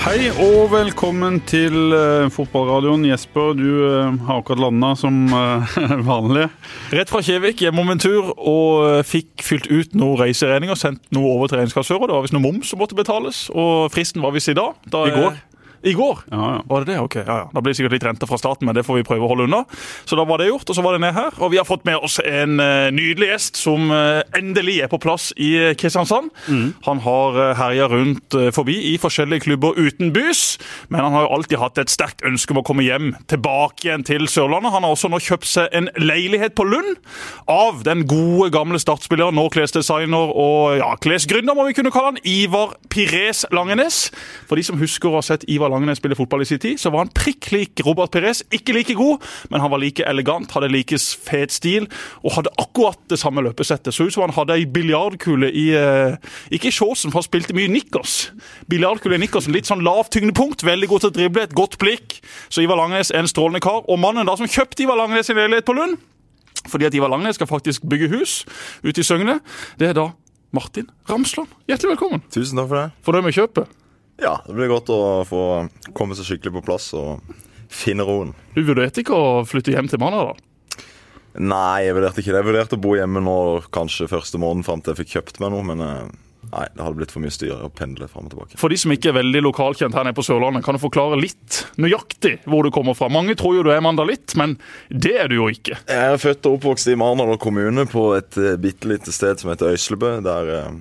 [0.00, 3.02] Hei og velkommen til uh, fotballradioen.
[3.04, 5.74] Jesper, du uh, har akkurat landa som uh,
[6.08, 6.46] vanlig.
[6.96, 10.78] Rett fra Kjevik, hjemme om en tur, og fikk fylt ut noen reiseregninger.
[10.80, 12.08] Sendt noe over til regnskapsfører.
[12.08, 14.72] Det var visst noe moms som måtte betales, og fristen var visst i dag.
[14.88, 15.36] Da, I går?
[15.86, 16.24] I går?
[16.30, 16.60] Ja, ja.
[16.68, 16.98] Var det det?
[17.00, 17.46] Ok, ja, ja.
[17.52, 19.48] Da blir det sikkert litt renter fra staten, men det får vi prøve å holde
[19.48, 19.62] unna.
[20.04, 21.36] Så da var det gjort, og så var det ned her.
[21.40, 25.00] Og vi har fått med oss en uh, nydelig gjest som uh, endelig er på
[25.00, 26.00] plass i Kristiansand.
[26.00, 26.30] Kristiansand.
[26.86, 31.80] Han har herja rundt forbi i forskjellige klubber utenbys, men han har jo alltid hatt
[31.82, 34.72] et sterkt ønske om å komme hjem tilbake igjen til Sørlandet.
[34.74, 36.98] Han har også nå kjøpt seg en leilighet på Lund
[37.50, 42.22] av den gode, gamle startspilleren, nå klesdesigner og ja, klesgründer, må vi kunne kalle han,
[42.24, 44.08] Ivar Pires Langenes.
[44.48, 46.92] For de som husker å ha sett Ivar Langenes spille fotball i sin tid, så
[46.92, 48.42] var han prikk lik Robert Perez.
[48.54, 51.88] Ikke like god, men han var like elegant, hadde like fet stil
[52.24, 53.94] og hadde akkurat det samme løpesettet.
[53.94, 56.16] Så ut som han hadde ei biljardkule i eh,
[56.54, 58.30] Ikke i shortsen, for han spilte mye nikkers.
[58.70, 62.20] Biljardkule i nikkersen, litt sånn lavt tyngdepunkt, veldig god til å drible, et godt blikk.
[62.48, 63.82] Så Ivar Langnes er en strålende kar.
[63.86, 66.00] Og mannen da som kjøpte Ivar Langnes sin leilighet på Lund,
[66.68, 68.42] fordi at Ivar Langnes skal faktisk bygge hus
[68.84, 69.40] ute i Søgne,
[69.80, 70.10] det er da
[70.52, 71.50] Martin Ramsland.
[71.70, 72.24] Hjertelig velkommen.
[72.34, 72.88] Tusen takk for det.
[73.06, 73.79] Fornøyd med kjøpet?
[74.20, 75.42] Ja, Det blir godt å få
[75.96, 77.24] komme seg skikkelig på plass og
[77.70, 78.34] finne roen.
[78.54, 80.38] Du vurderte ikke å flytte hjem til Manadal?
[81.38, 82.40] Nei, jeg vurderte ikke det.
[82.42, 83.36] Jeg vurderte å bo hjemme nå
[83.72, 86.10] kanskje første måneden fram til jeg fikk kjøpt meg noe, men eh,
[86.50, 88.58] nei, det hadde blitt for mye styr å pendle fram og tilbake.
[88.58, 91.62] For de som ikke er veldig lokalkjent her nede på Sørlandet, kan du forklare litt
[91.80, 93.08] nøyaktig hvor du kommer fra?
[93.12, 94.58] Mange tror jo du er mandalitt, men
[94.90, 95.78] det er du jo ikke.
[95.86, 99.54] Jeg er født og oppvokst i Marnardal kommune, på et uh, bitte lite sted som
[99.54, 100.16] heter Øyslebø.
[100.26, 100.80] Der uh,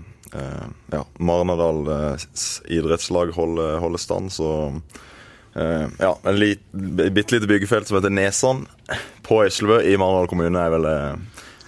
[0.94, 2.26] ja, Marnardal uh,
[2.70, 4.34] idrettslag holder, holder stand.
[4.36, 8.66] Så uh, ja, en lit, bitte lite byggefelt som heter Nesan
[9.26, 10.90] på Eslebø i Marnardal kommune er vel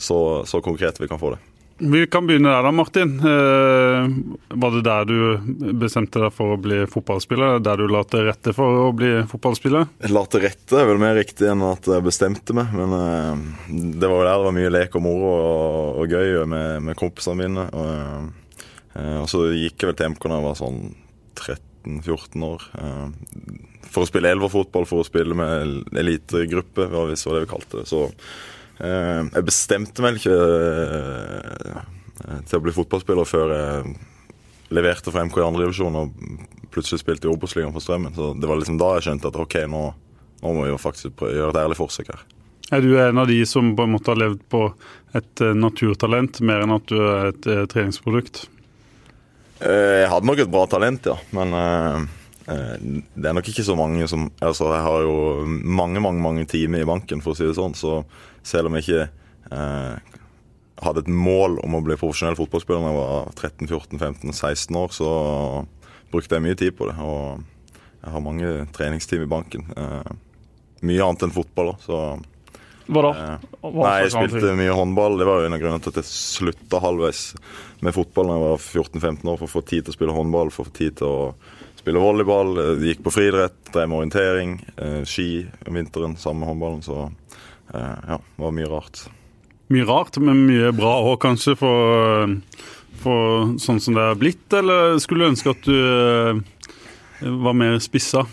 [0.02, 1.42] så, så konkret vi kan få det.
[1.84, 3.16] Vi kan begynne der da, Martin.
[3.20, 4.10] Eh,
[4.50, 7.58] var det der du bestemte deg for å bli fotballspiller?
[7.66, 9.88] Der du la til rette for å bli fotballspiller?
[10.14, 12.70] La til rette er vel mer riktig enn at jeg bestemte meg.
[12.78, 12.94] Men
[13.98, 17.00] det var jo der det var mye lek og moro og, og gøy med, med
[17.02, 17.66] kompisene mine.
[17.74, 18.30] Og,
[18.96, 20.80] og så gikk jeg vel til MK da jeg var sånn
[21.40, 22.66] 13-14 år.
[22.76, 23.08] Uh,
[23.92, 27.82] for å spille elverfotball, for å spille med elitegruppe, hvis det var det vi kalte
[27.82, 27.88] det.
[27.92, 28.06] Så
[28.82, 30.38] jeg bestemte meg ikke
[32.48, 33.92] til å bli fotballspiller før jeg
[34.72, 36.14] leverte for MK i andredivisjon og
[36.72, 38.16] plutselig spilte i Obos-ligaen for Strømmen.
[38.16, 39.82] Så det var liksom da jeg skjønte at ok, nå,
[40.42, 42.24] nå må vi jo faktisk prøve, gjøre et ærlig forsøk her.
[42.72, 44.64] Er du en av de som på en måte har levd på
[45.18, 48.46] et naturtalent, mer enn at du er et treningsprodukt?
[49.62, 51.18] Uh, jeg hadde nok et bra talent, ja.
[51.38, 51.56] Men
[52.42, 55.14] det er nok ikke så mange som Altså, jeg har jo
[55.46, 57.78] mange, mange, mange timer i banken, for å si det sånn.
[57.78, 58.02] Så
[58.44, 59.06] selv om jeg ikke
[60.82, 65.10] hadde et mål om å bli profesjonell fotballspiller da jeg var 13-14-15-16 år, så
[66.12, 66.98] brukte jeg mye tid på det.
[67.06, 67.44] Og
[68.02, 69.68] jeg har mange treningstimer i banken.
[69.78, 70.14] Eh,
[70.90, 71.76] mye annet enn fotball.
[71.84, 72.00] Så,
[72.92, 73.12] Hva da?
[73.16, 75.18] eh, Hva nei, jeg spilte mye håndball.
[75.22, 77.22] Det var jo en av grunnene til at jeg slutta halvveis
[77.82, 80.52] med fotball da jeg var 14-15 år, for å få tid til å spille håndball,
[80.52, 81.32] for å få tid til å
[81.82, 82.52] spille volleyball.
[82.60, 85.30] Jeg Gikk på friidrett, drev med orientering, eh, ski
[85.68, 86.84] om vinteren sammen med håndballen.
[86.86, 87.00] Så
[87.74, 89.06] eh, ja, det var mye rart.
[89.72, 92.36] Mye rart, men mye bra òg, kanskje, for,
[93.02, 94.46] for sånn som det er blitt?
[94.60, 96.42] Eller skulle du ønske at du eh,
[97.48, 98.26] var mer spissa?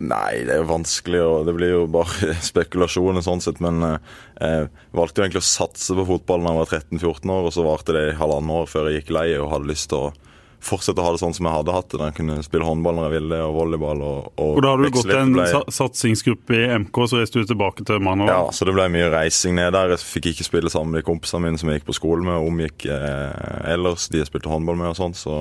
[0.00, 3.60] Nei, det er jo vanskelig, og det blir jo bare spekulasjoner sånn sett.
[3.60, 3.98] Men eh,
[4.40, 7.66] jeg valgte jo egentlig å satse på fotball da jeg var 13-14 år, og så
[7.66, 10.12] varte det i halvannet år før jeg gikk lei og hadde lyst til å
[10.60, 12.00] fortsette å ha det sånn som jeg hadde hatt det.
[12.04, 14.02] Jeg kunne spille håndball når jeg ville, og volleyball.
[14.04, 17.40] Og, og, Og da hadde du gått til en ble- satsingsgruppe i MK, så reiste
[17.40, 19.94] du tilbake til Ja, så det ble mye reising ned der.
[19.94, 22.36] Jeg fikk ikke spille sammen med de kompisene mine som jeg gikk på skole med,
[22.40, 24.08] og omgikk eh, ellers.
[24.12, 25.38] De jeg spilte håndball med og sånn, så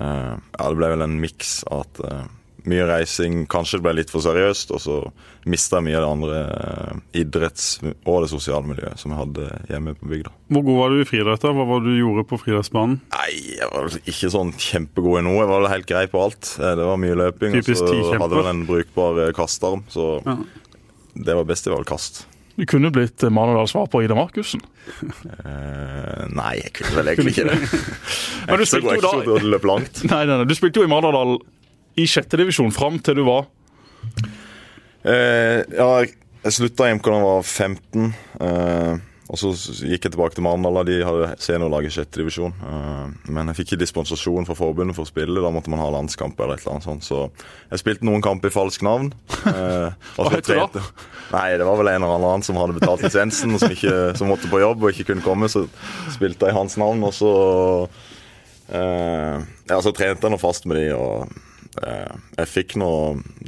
[0.00, 2.24] eh, ja, det ble vel en miks at eh,
[2.68, 4.96] mye reising, kanskje det ble litt for seriøst, og så
[5.48, 9.46] mista jeg mye av det andre eh, idretts- og det sosiale miljøet som jeg hadde
[9.70, 10.32] hjemme på bygda.
[10.52, 11.46] Hvor god var du i friidrett?
[11.46, 12.98] Hva var det du gjorde på friidrettsbanen?
[13.16, 15.38] Nei, jeg var ikke sånn kjempegod i noe.
[15.44, 16.54] Jeg var helt grei på alt.
[16.60, 20.10] Eh, Det var mye løping, Typisk og så hadde vel en brukbar eh, kastarm, så
[20.26, 20.36] Ja.
[21.14, 22.26] det var best i vel kast.
[22.60, 24.60] Du kunne blitt eh, Manadals svar på Ida Markussen.
[25.44, 27.56] Uh, nei, jeg kunne vel egentlig ikke det.
[27.60, 30.00] Jeg er ikke så god- til å løpe langt.
[30.10, 31.38] Nei, nei, nei, Du spilte jo i Manadal
[32.00, 33.48] i sjette divisjon fram til du var
[35.00, 38.10] Eh, ja, jeg, slutta i MK da jeg var 15.
[38.44, 39.52] eh, og så
[39.86, 40.80] gikk jeg tilbake til Mandal.
[40.88, 42.50] De hadde seniorlag i sjette divisjon.
[42.66, 45.38] Eh, men jeg fikk ikke dispensasjon fra forbundet for å spille.
[45.40, 47.06] Da måtte man ha landskamp eller et eller annet sånt.
[47.06, 47.20] Så
[47.70, 49.12] jeg spilte noen kamper i falsk navn.
[49.46, 49.88] Eh,
[50.18, 50.84] Hva heter det da?
[51.30, 54.32] Nei, det var vel en eller annen som hadde betalt lisensen, og som, ikke, som
[54.32, 55.48] måtte på jobb og ikke kunne komme.
[55.52, 55.68] Så
[56.16, 57.30] spilte jeg i hans navn, og så
[58.74, 59.38] eh,
[59.70, 61.30] Ja, så trente jeg nå fast med de og
[61.80, 62.90] jeg fikk nå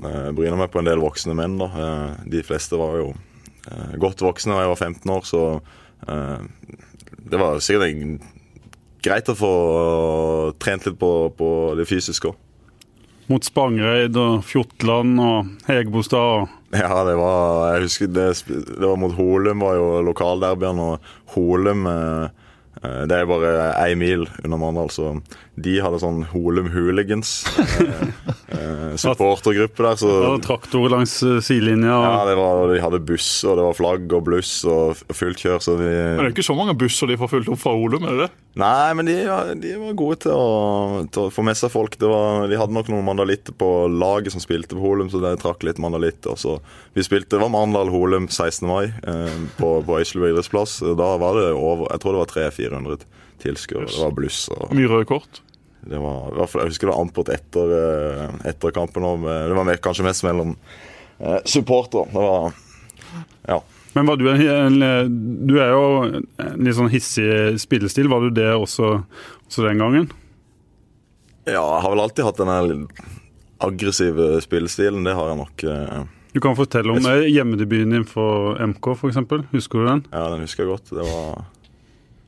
[0.05, 1.69] eh, bryna meg på en del voksne menn, da.
[1.73, 5.43] Eh, de fleste var jo eh, godt voksne da jeg var 15 år, så
[6.08, 6.46] eh,
[7.32, 8.25] det var sikkert
[9.02, 9.52] greit å få
[10.62, 12.38] trent litt på, på det fysiske òg.
[13.31, 18.99] Mot Spangereid og Fjortland og Hegebostad og Ja, det var Jeg husker det, det var
[18.99, 22.26] mot Holum, var jo lokalderbyen, og Holum eh,
[22.82, 23.52] eh, det er bare
[23.87, 25.14] én mil under Mandal, så
[25.60, 27.43] de hadde sånn Holum Hooligans.
[27.52, 28.06] Eh,
[28.56, 31.93] eh, supportergruppe der, så var traktor langs eh, sidelinja.
[31.93, 35.43] ja, Og, det var, De hadde buss, og det var flagg og bluss og fullt
[35.44, 37.75] kjør, så de Men det er ikke så mange busser de får fulgt opp fra
[37.76, 38.06] Holum?
[38.08, 38.31] er det det?
[38.62, 41.96] Nei, men de, var- de var gode til å, til å få med seg folk.
[42.00, 45.32] Det var, de hadde nok noen mandalitter på laget som spilte på Holum, så de
[45.40, 46.37] trakk litt mandalitter.
[46.40, 46.58] Så
[46.96, 48.69] vi spilte, Det var Mandal-Holum 16.
[48.69, 50.81] mai eh, på, på Øysleby idrettsplass.
[50.96, 53.05] Da var det over Jeg tror det var 300-400
[53.42, 53.88] tilskuere.
[53.90, 54.44] Det var bluss.
[54.54, 55.40] og Mye røde kort.
[55.86, 59.02] det var, i hvert fall, Jeg husker det var ampert etter, eh, etter kampen.
[59.04, 60.56] Og det var kanskje mest mellom
[61.20, 62.06] eh, supportere.
[62.12, 62.52] Det var
[63.48, 63.60] Ja.
[63.94, 64.78] men var du en,
[65.46, 66.02] Du er jo
[66.38, 68.08] en litt sånn hissig spillestil.
[68.08, 69.04] Var du det også,
[69.48, 70.10] også den gangen?
[71.44, 71.52] ja.
[71.58, 72.86] Jeg har vel alltid hatt den
[73.62, 75.04] aggressive spillestilen.
[75.04, 75.64] Det har jeg nok.
[75.64, 79.16] eh, Du kan fortelle om hjemmedebuten din for MK, f.eks.
[79.52, 80.04] Husker du den?
[80.12, 80.88] Ja, den husker jeg godt.
[80.90, 81.44] Det var,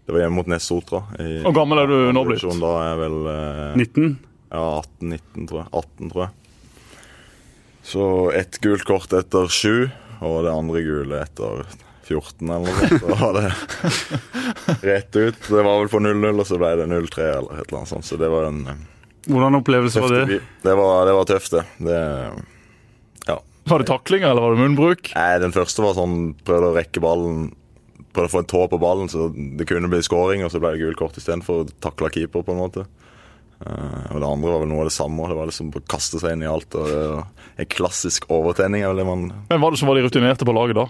[0.04, 1.00] det var hjemme mot Nessotra.
[1.08, 1.42] Sotra.
[1.46, 2.44] Hvor gammel er du nå blitt?
[2.60, 4.10] Da er jeg vel eh, 19?
[4.54, 4.64] ja,
[5.00, 5.68] 18-19, tror jeg.
[5.72, 6.32] 18, tror jeg.
[7.84, 9.88] Så ett gult kort etter sju,
[10.24, 11.64] og det andre gule etter
[12.04, 13.06] 14 eller noe sånt.
[13.08, 15.40] Da var det rett ut.
[15.48, 18.08] Det var vel på 0-0, og så ble det 0-3 eller et eller annet sånt.
[18.08, 18.84] Så det var en eh,
[19.24, 20.40] Hvordan opplevelse var det?
[20.62, 21.64] Det var, det var tøft, det.
[21.88, 22.00] det
[23.28, 23.38] ja.
[23.72, 25.12] Var det taklinger, eller var det munnbruk?
[25.16, 27.46] Nei, den første var sånn Prøvde å rekke ballen
[28.14, 30.74] Prøvde å få en tå på ballen, så det kunne bli skåring, og så ble
[30.74, 32.84] det gult kort istedenfor å takle keeper, på en måte.
[33.64, 35.28] Eh, og det andre var vel noe av det samme.
[35.30, 36.74] Det var liksom å kaste seg inn i alt.
[36.78, 37.24] og det var
[37.64, 38.82] En klassisk overtenning.
[38.82, 39.26] er vel det man...
[39.50, 40.88] Men var det som var de rutinerte på laget da?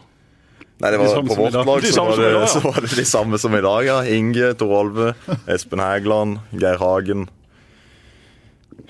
[0.82, 2.46] Nei, det var de På vårt lag De så var, det, dag, ja.
[2.50, 3.84] så var det de samme som i dag.
[3.86, 3.98] ja.
[4.04, 5.12] Inge, Tor Olve,
[5.54, 7.28] Espen Hægeland, Geir Hagen.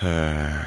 [0.00, 0.62] Eh,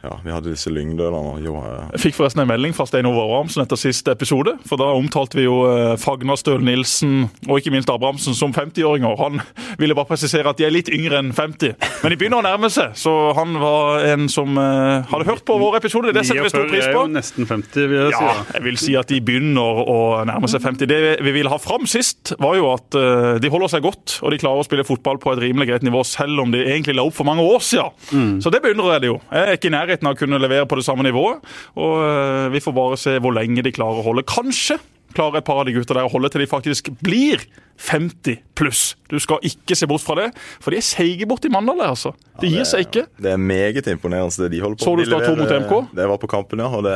[0.00, 1.36] ja, vi hadde disse lyngdølene.
[1.44, 1.84] Jo, ja.
[1.94, 4.54] Jeg fikk forresten en melding fra Stein Ove Abrahamsen etter siste episode.
[4.68, 5.58] For da omtalte vi jo
[6.00, 7.12] Fagnastøl Fagnar Støl Nilsen
[7.48, 9.16] og ikke minst Abrahamsen som 50-åringer.
[9.20, 9.40] Han
[9.80, 11.76] ville bare presisere at de er litt yngre enn 50.
[12.02, 15.58] Men de begynner å nærme seg, så han var en som uh, hadde hørt på
[15.60, 16.14] vår episode.
[16.16, 17.04] Det setter vi stor 49 pris er på.
[17.04, 18.24] jo nesten 50, vil jeg si.
[18.24, 19.98] Ja, jeg vil si at de begynner å
[20.28, 20.90] nærme seg 50.
[20.90, 24.32] Det vi ville ha fram sist, var jo at uh, de holder seg godt, og
[24.32, 27.04] de klarer å spille fotball på et rimelig greit nivå, selv om de egentlig la
[27.04, 28.40] opp for mange år siden.
[28.40, 29.18] Så det beundrer jeg det jo.
[29.30, 31.42] Jeg er ikke i nærheten av å kunne levere på det samme nivået,
[31.76, 34.26] og eh, vi får bare se hvor lenge de klarer å holde.
[34.30, 34.78] Kanskje
[35.14, 37.42] klarer et par av de gutta der å holde til de faktisk blir
[37.80, 38.82] 50 pluss.
[39.10, 40.28] Du skal ikke se bort fra det,
[40.62, 42.12] for de er seige borti Mandal, altså.
[42.42, 43.06] De gir seg ikke.
[43.18, 45.74] Det er meget imponerende det de holder på Så du Start 2 mot MK?
[45.96, 46.68] Det var på kampen, ja.
[46.70, 46.94] Og det,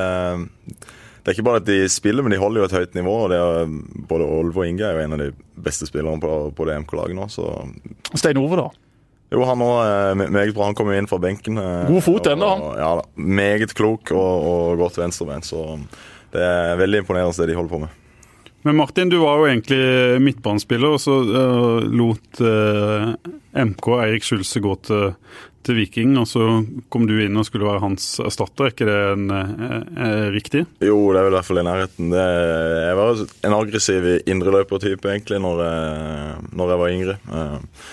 [0.77, 3.17] det er ikke bare at de spiller, men de holder jo et høyt nivå.
[3.25, 3.75] og det er,
[4.13, 5.31] Både Olve og Inge er jo en av de
[5.65, 7.29] beste spillerne på, på det MK-laget nå.
[7.33, 7.51] så...
[8.15, 8.69] Stein Ove, da.
[9.33, 10.69] Jo, han òg meget bra.
[10.69, 11.57] Han kom jo inn fra benken.
[11.59, 12.67] eh, God fot ennå, han.
[12.79, 13.05] Ja da.
[13.17, 15.43] Meget klok og, og godt venstrebein.
[15.43, 15.65] Så
[16.35, 18.01] det er veldig imponerende det de holder på med.
[18.65, 23.11] Men Martin, du var jo egentlig midtbanespiller, og så uh, lot uh,
[23.61, 25.11] MK Eirik Skjulse gå til,
[25.67, 26.15] til Viking.
[26.23, 26.47] Og så
[26.89, 28.71] kom du inn og skulle være hans erstatter.
[28.71, 30.63] Er ikke det en, eh, eh, riktig?
[30.81, 32.09] Jo, det er vel i hvert fall i nærheten.
[32.15, 32.25] Det,
[32.87, 33.21] jeg var
[33.51, 37.19] en aggressiv indreløpertype egentlig når jeg, når jeg var yngre.
[37.37, 37.85] Eh,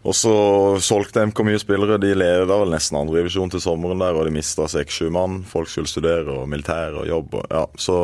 [0.00, 0.32] Og så
[0.80, 1.98] solgte MK mye spillere.
[2.00, 5.42] De leda vel nesten andredivisjon til sommeren der, og de mista seks-sju mann.
[5.48, 7.36] Folk skulle studere og militær og jobb.
[7.36, 7.96] Og, ja, så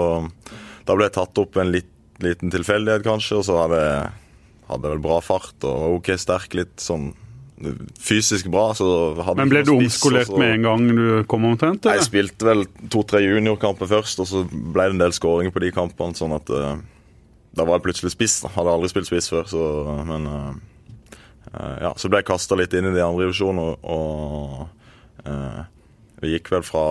[0.84, 1.88] da ble jeg tatt opp en litt,
[2.20, 4.10] liten tilfeldighet, kanskje, og så hadde jeg
[4.66, 7.12] hadde vel bra fart og ok sterk, litt sånn
[8.02, 8.74] fysisk bra.
[9.38, 11.84] Men ble du omskolert så- med en gang du kom omtrent?
[11.84, 15.72] Jeg spilte vel to-tre juniorkamper først, og så ble det en del skåringer på de
[15.72, 16.12] kampene.
[16.14, 16.76] Sånn at uh,
[17.54, 18.40] da var jeg plutselig spiss.
[18.42, 18.48] da.
[18.48, 20.54] Hadde aldri spilt spiss før, så Men eh,
[21.56, 25.62] ja, så ble jeg kasta litt inn i de andre divisjonene, og, og eh,
[26.22, 26.84] vi gikk vel fra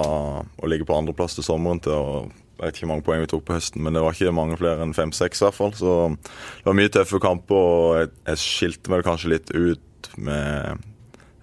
[0.46, 3.42] å ligge på andreplass til sommeren til å jeg vet ikke mange poeng vi tok
[3.44, 5.42] på høsten, men det var ikke mange flere enn fem-seks.
[5.42, 9.32] i hvert fall, Så det var mye tøffe kamper, og jeg, jeg skilte meg kanskje
[9.34, 10.86] litt ut med,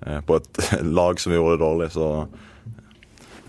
[0.07, 0.63] eh, på et
[0.99, 1.91] lag som gjorde det dårlig.
[1.93, 2.07] så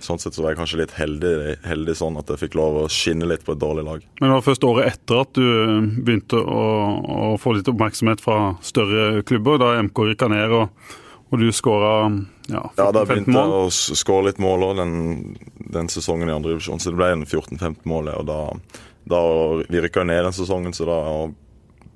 [0.04, 1.34] Sånn sett så var jeg kanskje litt heldig,
[1.64, 4.04] heldig sånn at jeg fikk lov å skinne litt på et dårlig lag.
[4.20, 5.46] Men det var først året etter at du
[6.04, 6.66] begynte å,
[7.32, 10.92] å få litt oppmerksomhet fra større klubber, da MK rykka ned og,
[11.32, 11.94] og du skåra
[12.52, 13.54] ja, Ja, Da begynte mål.
[13.56, 14.98] jeg å skåre litt mål òg den,
[15.74, 18.12] den sesongen i andre divisjon, så det ble en 14-15 mål.
[18.20, 18.42] Og da,
[19.08, 19.22] da
[19.72, 21.00] Vi rykka ned den sesongen, så da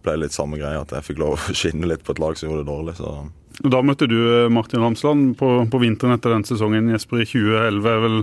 [0.08, 2.50] ble litt samme greia, at jeg fikk lov å skinne litt på et lag som
[2.50, 2.96] gjorde det dårlig.
[3.00, 6.92] Så Da møtte du eh, Martin Ramsland på, på vinteren etter den sesongen.
[6.94, 8.20] Jesper, i 2011 er vel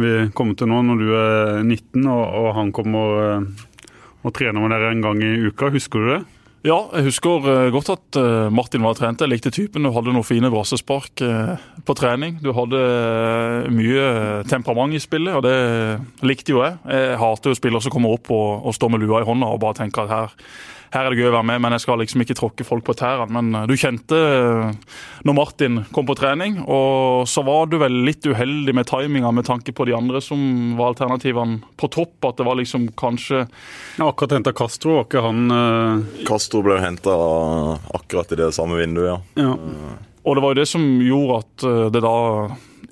[0.00, 3.64] vi kommet til nå, når du er 19 og, og han kommer og,
[4.22, 5.72] og trener med dere en gang i uka.
[5.74, 6.20] Husker du det?
[6.60, 8.18] Ja, jeg husker uh, godt at
[8.52, 9.22] Martin var trent.
[9.24, 9.82] Jeg likte typen.
[9.82, 11.22] Du hadde noen fine brassespark
[11.88, 12.36] på trening.
[12.44, 12.82] Du hadde
[13.72, 14.04] mye
[14.50, 15.56] temperament i spillet, og det
[16.20, 16.76] likte jo jeg.
[16.84, 19.62] Jeg hater jo spillere som kommer opp og, og står med lua i hånda og
[19.64, 20.36] bare tenker at her
[20.90, 22.96] her er det gøy å være med, men jeg skal liksom ikke tråkke folk på
[22.98, 23.28] tærne.
[23.30, 24.18] Men du kjente
[25.26, 29.46] når Martin kom på trening, og så var du vel litt uheldig med timinga med
[29.46, 30.40] tanke på de andre som
[30.78, 32.16] var alternativene på topp.
[32.26, 36.22] At det var liksom kanskje ja, Akkurat henta Castro, var ikke han uh...
[36.26, 37.14] Castro ble henta
[37.94, 39.46] akkurat i det samme vinduet, ja.
[39.46, 39.96] ja.
[40.24, 42.16] Og det var jo det som gjorde at det da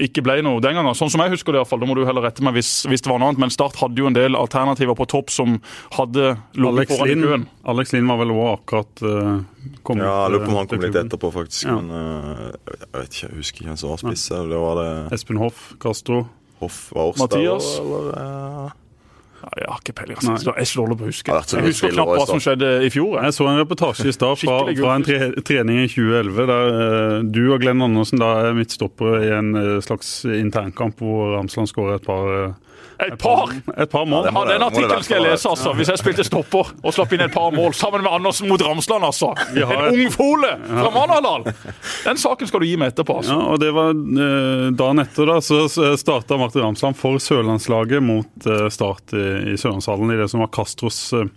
[0.03, 0.97] ikke ble noe den gangen.
[0.97, 1.83] Sånn som jeg husker det, i hvert fall.
[1.83, 3.43] Da må du heller rette meg hvis, hvis, det var noe annet.
[3.43, 5.59] Men Start hadde jo en del alternativer på topp som
[5.97, 7.47] hadde ligget foran i køen.
[7.69, 9.39] Alex Lind var vel òg akkurat uh,
[9.83, 11.67] kommet Ja, jeg lurer på om han kom litt etterpå, faktisk.
[11.67, 11.79] Ja.
[11.81, 14.27] Men uh, jeg vet ikke, jeg husker ikke hvem som var spiss.
[14.55, 16.27] Det var det Espen Hoff, Castro.
[16.63, 17.73] Hoff var også Mathias.
[17.83, 18.77] Eller, uh...
[19.49, 20.19] Ja, jeg har ikke peiling.
[20.21, 20.53] Altså.
[20.59, 21.37] Jeg slår det på å huske.
[21.39, 23.17] Jeg husker knapt hva som skjedde i fjor.
[23.25, 27.17] Jeg så en reportasje i stad fra, fra, en tre, trening i 2011 der uh,
[27.25, 31.97] du og Glenn Andersen da er midtstopper i en uh, slags internkamp hvor Ramsland skårer
[31.97, 32.68] et par uh,
[33.07, 33.53] et par!
[33.77, 34.27] Et par mål.
[34.27, 35.73] Ja, Den artikkelen skal jeg lese, altså.
[35.79, 39.07] Hvis jeg spilte stopper og slapp inn et par mål sammen med Andersen mot Ramsland,
[39.07, 39.33] altså.
[39.55, 41.47] En ung fole fra Manadal!
[42.05, 43.21] Den saken skal du gi meg etterpå.
[43.23, 43.37] altså.
[43.39, 45.65] Ja, og det var eh, Dagen etter da, så
[46.01, 50.51] starta Martin Ramsland for sørlandslaget mot eh, Start i, i Sørlandshallen i det som var
[50.55, 51.29] Castros eh,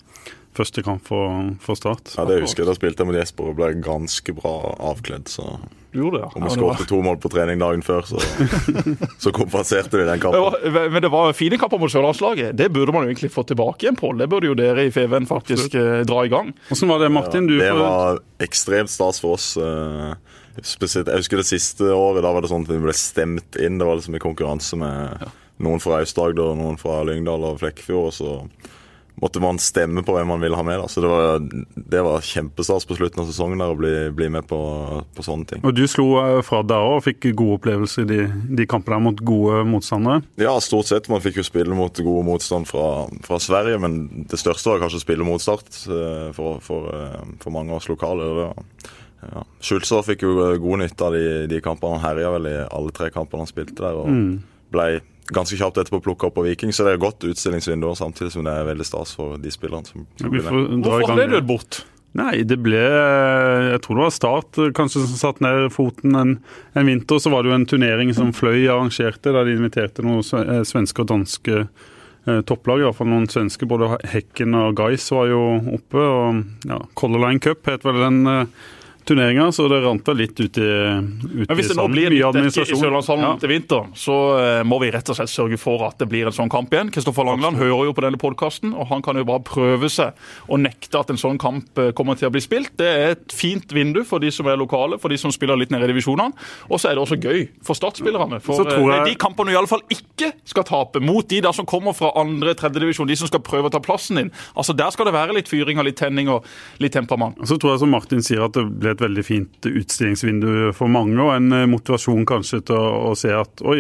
[0.58, 2.15] første kamp for, for, Start.
[2.17, 2.72] Ja, det husker jeg.
[2.72, 4.55] Da spilte jeg med Jesper og ble ganske bra
[4.91, 5.31] avkledd.
[5.31, 5.60] så...
[5.91, 6.31] Du gjorde det, ja.
[6.39, 8.20] Om vi skåret to mål på trening dagen før, så,
[9.24, 10.39] så kompenserte vi den kampen.
[10.39, 12.55] Ja, men det var fine kamper mot sørlandslaget.
[12.55, 14.22] Det burde man jo egentlig få tilbake igjen, Pål.
[14.24, 16.00] Det burde jo dere i Feven faktisk Absolutt.
[16.00, 16.53] Eh, dra i gang.
[16.70, 17.50] Hvordan var det, Martin?
[17.50, 19.50] Du det var ekstremt stas for oss.
[19.60, 20.13] Eh,
[20.63, 22.24] spesielt, jeg husker det siste året.
[22.24, 23.81] Da var det sånn at vi ble stemt inn.
[23.81, 25.31] Det var liksom i konkurranse med ja.
[25.67, 28.13] noen fra Aust-Agder, noen fra Lyngdal og Flekkefjord.
[28.13, 28.77] og så
[29.22, 30.80] måtte man stemme på hvem man ville ha med.
[30.82, 30.88] Da.
[30.90, 31.44] Så det var,
[31.75, 34.60] det var kjempestas på slutten av sesongen der å bli, bli med på,
[35.13, 35.62] på, sånne ting.
[35.62, 38.25] Og Du slo eh, fra deg òg og fikk gode opplevelser i de,
[38.58, 40.24] de kampene mot gode motstandere?
[40.42, 41.10] Ja, stort sett.
[41.12, 45.04] Man fikk jo spille mot gode motstand fra, fra Sverige, men det største var kanskje
[45.04, 48.50] å spille mot Start eh, for, for, eh, for mange av oss lokale.
[49.22, 49.46] Ja.
[49.62, 52.00] Schulzer fikk jo god nytte av de, de kampene.
[52.00, 54.01] Han herja vel i alle tre kampene han spilte der.
[54.01, 54.32] og mm.
[54.74, 54.88] ble
[55.34, 58.46] ganske kjapt etterpå plukka opp på Viking, så det er et godt utstillingsvindu samtidig som
[58.48, 60.86] det er veldig stas for de spillerne som, blir med.
[60.86, 61.84] Hvorfor ble du bort?
[62.18, 66.34] Nei, det ble Jeg tror det var Start kanskje som satte ned foten en,
[66.76, 67.22] en, vinter.
[67.24, 71.06] Så var det jo en turnering som Fløy arrangerte, der de inviterte noen eh, svenske
[71.06, 72.84] og danske eh, topplag.
[72.98, 73.70] fall noen svenske.
[73.70, 75.42] Både Hekken og Guys var jo
[75.78, 76.04] oppe.
[76.04, 78.22] og ja, Color Line Cup het vel den.
[78.28, 78.70] Eh,
[79.05, 82.77] turneringa, så det rant litt ut i, ut Men Hvis det nå blir mye administrasjon
[82.77, 83.31] i Sørlandshallen ja.
[83.41, 86.36] til vinter, så uh, må vi rett og slett sørge for at det blir en
[86.36, 86.91] sånn kamp igjen.
[86.93, 90.17] Kristoffer Langland hører jo på denne podkasten, og han kan jo bare prøve seg
[90.51, 92.74] å nekte at en sånn kamp uh, kommer til å bli spilt.
[92.79, 95.74] Det er et fint vindu for de som er lokale, for de som spiller litt
[95.74, 96.38] nede i divisjonene.
[96.70, 98.41] Og så er det også gøy for startspillerne.
[98.46, 99.08] For uh, jeg...
[99.12, 103.10] de kampene du iallfall ikke skal tape, mot de der som kommer fra andre tredjedivisjon,
[103.10, 104.34] de som skal prøve å ta plassen din.
[104.55, 106.48] Altså Der skal det være litt fyring og litt tenning og
[106.84, 107.39] litt temperament.
[107.48, 111.17] Så tror jeg som Martin sier at det ble et veldig fint utstillingsvindu for mange,
[111.21, 113.79] og en eh, motivasjon kanskje til å, å se at oi,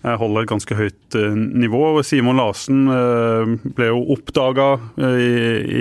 [0.00, 1.82] jeg holder et ganske høyt eh, nivå.
[2.06, 5.30] Simon Larsen eh, ble jo oppdaga i,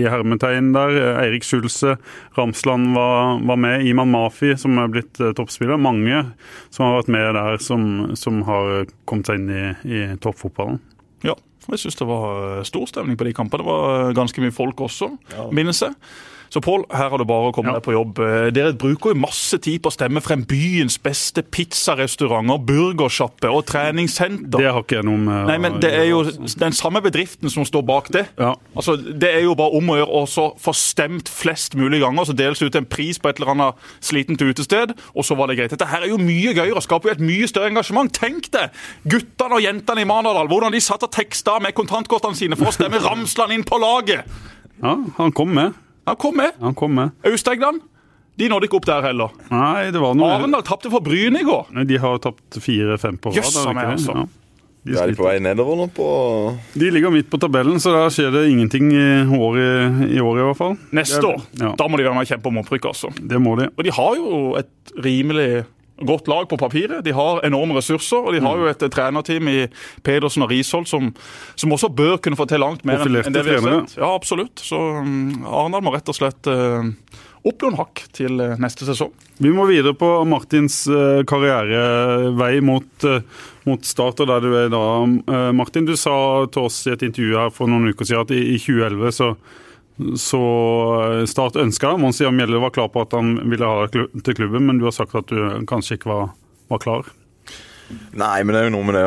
[0.02, 0.98] i hermetegn der.
[1.24, 1.96] Eirik Skjulse,
[2.38, 3.86] Ramsland var, var, med.
[3.88, 5.80] Iman Mafi, som er blitt toppspiller.
[5.80, 6.26] Mange
[6.68, 7.86] som har vært med der, som,
[8.20, 10.82] som har kommet seg inn i, i toppfotballen.
[11.24, 11.38] Ja,
[11.70, 13.64] jeg syns det var stor stemning på de kampene.
[13.64, 15.48] Det var ganske mye folk også, ja.
[15.56, 15.96] minnes jeg.
[16.50, 17.78] Så Pål, her har du bare å komme ja.
[17.78, 18.20] deg på jobb.
[18.26, 23.66] Eh, dere bruker jo masse tid på å stemme frem byens beste pizzarestauranter, burgersjappe og
[23.70, 24.58] treningssenter.
[24.58, 27.68] Det har ikke jeg noe med Nei, men Det er jo den samme bedriften som
[27.68, 28.26] står bak det.
[28.40, 28.56] Ja.
[28.76, 32.36] Altså, Det er jo bare om å gjøre å få stemt flest mulig ganger, så
[32.38, 35.74] deles ut en pris på et eller annet slitent utested, og så var det greit.
[35.74, 38.12] Dette her er jo mye gøyere, og skaper jo et mye større engasjement.
[38.14, 38.70] Tenk det!
[39.10, 42.76] Guttene og jentene i Manadal, hvordan de satt og teksta med kontantkortene sine for å
[42.76, 44.26] stemme Ramsland inn på laget!
[44.80, 45.76] Ja, han kom med.
[46.10, 46.58] Han kom med.
[46.64, 47.16] Han kom med.
[47.30, 47.86] Aust-England
[48.40, 49.34] de nådde ikke opp der heller.
[49.52, 50.30] Nei, det var noe...
[50.38, 51.74] Arendal tapte for Bryne i går.
[51.76, 53.40] Nei, De har tapt fire-fem på rad.
[53.42, 54.16] Jøss a meg, altså.
[54.16, 54.28] Ja.
[54.88, 56.06] De er de på vei nedover nå på
[56.80, 59.66] De ligger midt på tabellen, så da skjer det ingenting i år i,
[60.16, 60.78] i, år i hvert fall.
[60.96, 61.44] Neste år.
[61.60, 61.74] Ja.
[61.78, 63.12] Da må de være med og kjempe om opprykk, altså.
[63.20, 63.68] Det må de.
[63.76, 65.50] Og de har jo et rimelig
[66.06, 67.04] godt lag på papiret.
[67.06, 69.58] De har enorme ressurser, og de har jo et trenerteam i
[70.06, 71.12] Pedersen og Rishold som,
[71.60, 73.98] som også bør kunne få til langt mer enn det vi har sett.
[74.00, 74.62] Ja, absolutt.
[74.64, 76.86] Så um, Arendal må rett og slett uh,
[77.40, 79.14] opp noen hakk til neste sesong.
[79.40, 80.82] Vi må videre på Martins
[81.30, 83.08] karrierevei mot,
[83.68, 84.84] mot Start, der du er da.
[85.56, 88.60] Martin, du sa til oss i et intervju her for noen uker siden at i
[88.60, 89.32] 2011 så
[90.20, 90.42] så
[91.28, 92.02] Start ønska det.
[92.04, 94.96] Mons Mjelle var klar på at han ville ha deg til klubben, men du har
[94.96, 96.30] sagt at du kanskje ikke var,
[96.72, 97.10] var klar?
[97.90, 99.06] Nei, men det er jo noe med det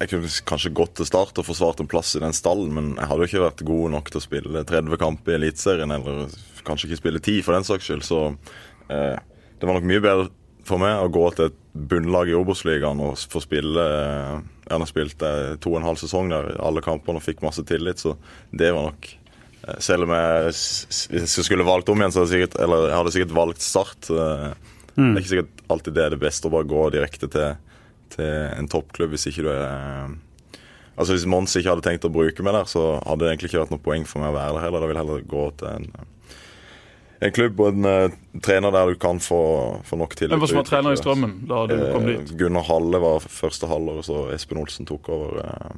[0.00, 3.10] jeg kunne kanskje gått til start og forsvart en plass i den stallen, men jeg
[3.10, 6.32] hadde jo ikke vært god nok til å spille 30 kamper i Eliteserien, eller
[6.66, 8.06] kanskje ikke spille 10 for den saks skyld.
[8.06, 8.22] Så
[8.88, 9.18] eh,
[9.60, 10.30] det var nok mye bedre
[10.66, 11.60] for meg å gå til et
[11.92, 16.00] bunnlag i Obos-ligaen og få spille eh, Jeg har spilt eh, to og en halv
[16.00, 18.16] sesong der alle kampene og fikk masse tillit, så
[18.50, 19.25] det var nok eh,
[19.82, 20.50] selv om jeg,
[21.10, 23.64] hvis jeg skulle valgt om igjen, så hadde jeg sikkert, eller jeg hadde sikkert valgt
[23.64, 24.10] Start.
[24.10, 24.50] Eh,
[24.94, 25.08] mm.
[25.08, 27.56] Det er ikke sikkert alltid det er det beste å bare gå direkte til
[28.16, 30.12] til en toppklubb hvis ikke du er
[30.96, 33.64] Altså Hvis Mons ikke hadde tenkt å bruke meg der, så hadde det egentlig ikke
[33.66, 34.80] vært noe poeng for meg å være der heller.
[34.80, 36.06] Da vil jeg heller gå til en,
[37.26, 38.14] en klubb og en uh,
[38.46, 39.40] trener der du kan få,
[39.84, 40.32] få nok tillit.
[40.32, 42.32] Hvem var som var trener i Strømmen da du kom dit?
[42.40, 45.76] Gunnar Halle var første halvår, og så Espen Olsen tok over uh,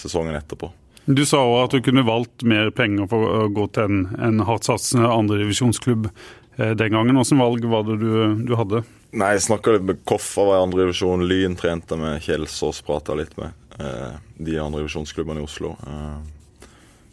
[0.00, 0.72] sesongen etterpå.
[1.04, 4.44] Du sa òg at du kunne valgt mer penger for å gå til en, en
[4.48, 7.18] hardtsatsende andredivisjonsklubb uh, den gangen.
[7.20, 8.14] Hvilket valg var det du,
[8.48, 8.84] du hadde?
[9.14, 11.22] Nei, jeg snakka litt med Koffa, var i andre divisjon.
[11.30, 15.70] Lyn trente med Kjelsås, prata litt med eh, de andre divisjonsklubbene i Oslo.
[15.86, 16.64] Eh,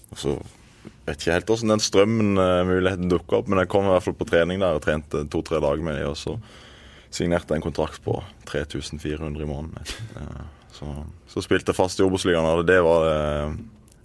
[0.10, 0.34] og så
[1.06, 4.18] vet ikke helt hvordan den strømmen-muligheten eh, dukka opp, men jeg kom i hvert fall
[4.18, 6.34] på trening der og trente to-tre dager med de, og så
[7.14, 8.18] signerte jeg en kontrakt på
[8.50, 9.94] 3400 i måneden.
[10.18, 10.42] Eh,
[10.74, 10.90] så,
[11.30, 13.22] så, spilte jeg fast i Obos-ligaen, og det var det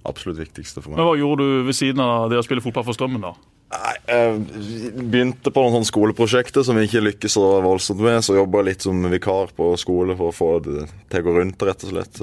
[0.08, 1.00] absolutt viktigste for meg.
[1.00, 3.34] Men Hva gjorde du ved siden av det å spille fotball for Strømmen, da?
[3.74, 8.22] Nei, Jeg begynte på noen sånne skoleprosjekter som vi ikke lykkes så voldsomt med.
[8.22, 11.66] Så jobba litt som vikar på skole for å få det til å gå rundt,
[11.66, 12.22] rett og slett.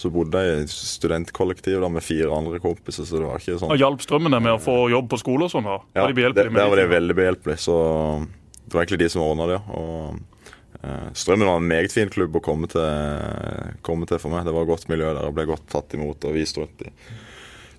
[0.00, 3.04] Så bodde jeg i studentkollektiv da med fire andre kompiser.
[3.04, 3.74] så det var ikke sånn...
[3.74, 5.66] Og Hjalp strømmen deg med å få jobb på skole og sånn?
[5.66, 5.80] da?
[5.98, 7.60] Ja, var de det, der var de veldig behjelpelige.
[7.66, 7.76] Så
[8.64, 9.58] det var egentlig de som ordna det.
[9.74, 10.22] Og eh,
[11.12, 12.84] Strømmen var en meget fin klubb å komme til,
[13.84, 14.46] komme til for meg.
[14.46, 15.26] Det var et godt miljø der.
[15.28, 16.92] Jeg ble godt tatt imot og vist rundt i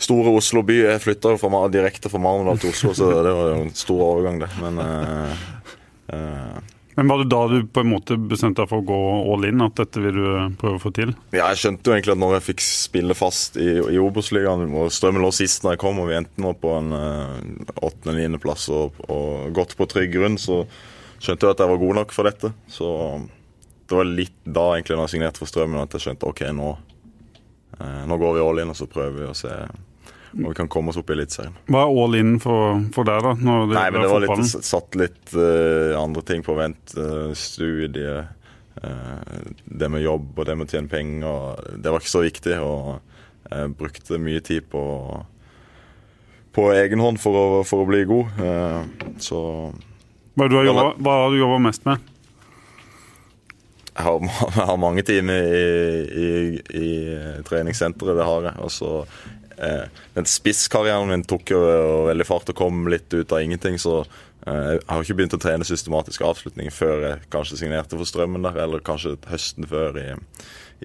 [0.02, 0.82] store Oslo by.
[0.88, 1.38] Jeg flytta
[1.72, 4.52] direkte fra Marmendal til Oslo, så det var jo en stor overgang, det.
[4.62, 5.48] Men uh,
[6.14, 8.98] uh, men Var det da du på en måte bestemte deg for å gå
[9.32, 9.64] all in?
[9.64, 11.14] At dette vil du prøve å få til?
[11.32, 14.92] Ja, jeg skjønte jo egentlig at når jeg fikk spille fast i, i Obos-ligaen, og
[14.94, 19.00] Strømmen lå sist når jeg kom, og vi endte nå på en åttende-niendeplass uh, og,
[19.08, 20.66] og gått på trygg grunn, så
[21.22, 22.52] skjønte jo at jeg var god nok for dette.
[22.72, 22.90] Så
[23.88, 26.74] det var litt da egentlig når jeg signerte for Strømmen at jeg skjønte ok, nå,
[28.08, 29.56] nå går vi all in og så prøver vi å se
[30.34, 31.56] om vi kan komme oss opp i Eliteserien.
[31.68, 33.34] Hva er all in for, for deg, da?
[33.36, 36.94] Det, Nei, men det var litt, satt litt uh, andre ting på vent.
[36.96, 38.22] Uh, studie,
[38.80, 41.68] uh, det med jobb og det med å tjene penger.
[41.76, 42.58] Det var ikke så viktig.
[42.64, 44.84] Og jeg brukte mye tid på,
[46.56, 48.44] på egen hånd for å, for å bli god.
[49.20, 49.42] så
[50.36, 52.08] Hva har du jobba mest med?
[53.92, 54.24] Jeg har,
[54.56, 55.66] jeg har, mange timer i,
[56.08, 56.32] i,
[56.80, 56.92] i
[57.48, 58.56] treningssenteret, det har jeg.
[58.64, 58.92] Og så
[60.16, 61.62] den spisskarrieren min tok jo
[62.10, 65.42] veldig fart og kom litt ut av ingenting, så eh, jeg har ikke begynt å
[65.42, 70.08] trene systematisk avslutning før jeg kanskje signerte for Strømmen der, eller kanskje høsten før i,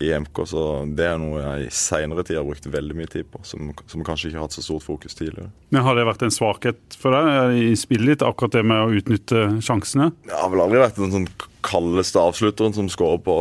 [0.04, 0.42] i MK.
[0.50, 0.64] Så
[0.98, 4.04] det er noe jeg i seinere tid har brukt veldig mye tid på, som, som
[4.06, 5.48] kanskje ikke har hatt så stort fokus tidligere.
[5.72, 8.98] Men Har det vært en svakhet for deg i spillet ditt, akkurat det med å
[9.00, 10.10] utnytte sjansene?
[10.28, 11.30] Jeg har vel aldri vært den sånn
[11.66, 13.38] kaldeste avslutteren som skårer på,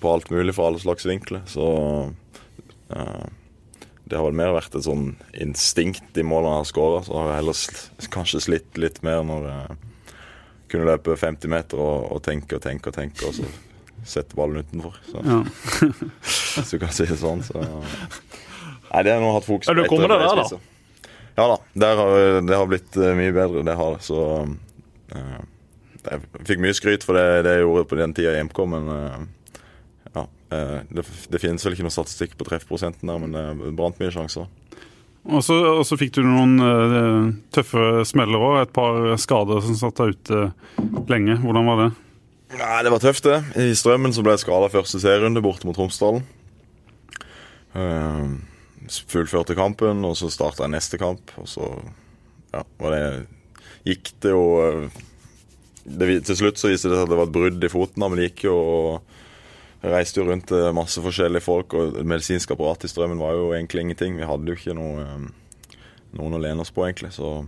[0.00, 1.44] på, alt mulig fra alle slags vinkler.
[1.50, 1.68] Så
[2.96, 3.28] uh,
[4.10, 7.02] det har vel mer vært et sånn instinkt i målene han har skåra.
[7.06, 9.76] Så har jeg heller kanskje slitt litt mer når jeg
[10.72, 13.46] kunne løpe 50 meter og, og tenke og tenke og tenke, og så
[14.06, 14.98] sette ballen utenfor.
[15.06, 15.22] Så.
[15.22, 15.38] Ja.
[16.56, 17.44] Hvis du kan si det sånn.
[17.46, 17.62] Så.
[17.62, 19.74] Nei, det har jeg nå hatt fokus på.
[19.74, 20.60] Er du kommet deg der, da?
[21.38, 21.90] Ja da.
[22.00, 23.62] Har, det har blitt eh, mye bedre.
[23.66, 24.06] Det har det.
[24.08, 24.22] Så
[25.14, 25.42] uh,
[26.00, 28.90] Jeg fikk mye skryt for det, det jeg gjorde på den tida i MK, men
[28.90, 29.26] uh, Eh,
[30.50, 34.48] det, det, finnes vel ikke noe statistikk på treffprosenten der, men det brant mye sjanser.
[35.28, 38.54] Og så fikk du noen uh, tøffe smeller òg.
[38.62, 40.44] Et par skader som satt deg ute
[41.10, 41.36] lenge.
[41.42, 41.88] Hvordan var det?
[42.56, 43.40] Nei, Det var tøft, det.
[43.60, 46.24] I Strømmen så ble jeg skada første serierunde borte mot Tromsdalen.
[47.76, 48.40] Uh,
[48.88, 51.36] fullførte kampen, og så starta jeg neste kamp.
[51.38, 51.68] Og så
[52.54, 53.04] ja, var det,
[53.86, 54.44] gikk det jo
[55.84, 58.18] det, Til slutt så viste det seg at det var et brudd i foten, men
[58.18, 59.19] det gikk jo jeg
[59.82, 63.52] reiste jo rundt til masse forskjellige folk, og det medisinske apparatet i Strømmen var jo
[63.56, 64.18] egentlig ingenting.
[64.18, 65.76] Vi hadde jo ikke noe, eh,
[66.18, 67.12] noen å lene oss på, egentlig.
[67.16, 67.44] Så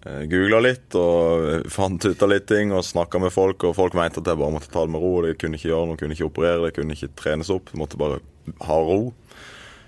[0.00, 3.96] jeg googla litt og fant ut av litt ting og snakka med folk, og folk
[3.98, 5.20] mente at jeg bare måtte ta det med ro.
[5.24, 7.72] Det kunne ikke gjøre noe, kunne ikke operere, det kunne ikke trenes opp.
[7.72, 8.20] Jeg måtte bare
[8.64, 9.12] ha ro.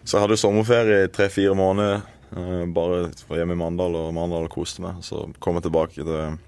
[0.05, 2.03] Så jeg hadde sommerferie i tre-fire måneder.
[2.33, 5.01] Eh, bare var hjemme i Mandal og Mandal koste meg.
[5.07, 6.39] Så kom jeg tilbake til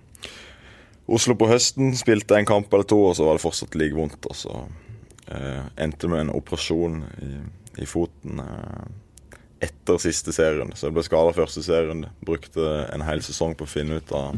[1.14, 4.24] Oslo på høsten, spilte en kamp eller to, og så var det fortsatt like vondt.
[4.28, 4.83] Og så eh,
[5.80, 7.30] endte med en operasjon i,
[7.82, 8.84] i foten eh,
[9.64, 10.72] etter siste serien.
[10.76, 12.04] Så jeg ble skada første serien.
[12.26, 14.34] Brukte en hel sesong på å finne ut av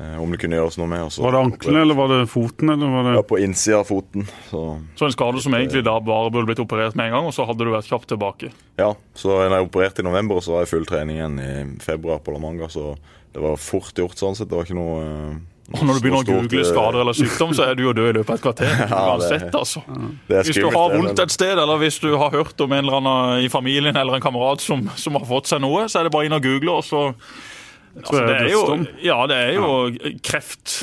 [0.00, 1.06] eh, om det kunne gjøres noe med.
[1.22, 4.26] Var det ankelen, eller var det foten, eller var det Ja, på innsida av foten.
[4.50, 4.64] Så
[4.98, 7.46] Så en skade som egentlig da bare burde blitt operert med en gang, og så
[7.46, 8.50] hadde du vært kjapt tilbake.
[8.82, 11.52] ja, så da jeg opererte i november, så var jeg full trening igjen i
[11.84, 12.68] februar på La Manga.
[12.72, 12.96] Så
[13.32, 14.50] det var fort gjort sånn sett.
[14.50, 15.40] Det var ikke noe eh,
[15.72, 18.10] Og når du begynner å google eh, skader eller sykdom, så er du jo død
[18.10, 18.82] i løpet av et kvarter.
[19.12, 19.82] Uansett, altså.
[20.28, 23.46] Hvis du har vondt et sted, eller hvis du har hørt om en eller annen
[23.46, 26.28] i familien eller en kamerat som, som har fått seg noe, så er det bare
[26.28, 28.64] inn og google, og så altså, det det er jo.
[29.04, 30.82] Ja, det er jo kreft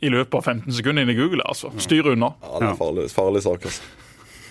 [0.00, 1.44] i løpet av 15 sekunder inn i Google.
[1.44, 1.72] altså.
[1.82, 2.32] Styr unna.
[2.44, 4.05] Ja, det er farlig, farlig sak, altså.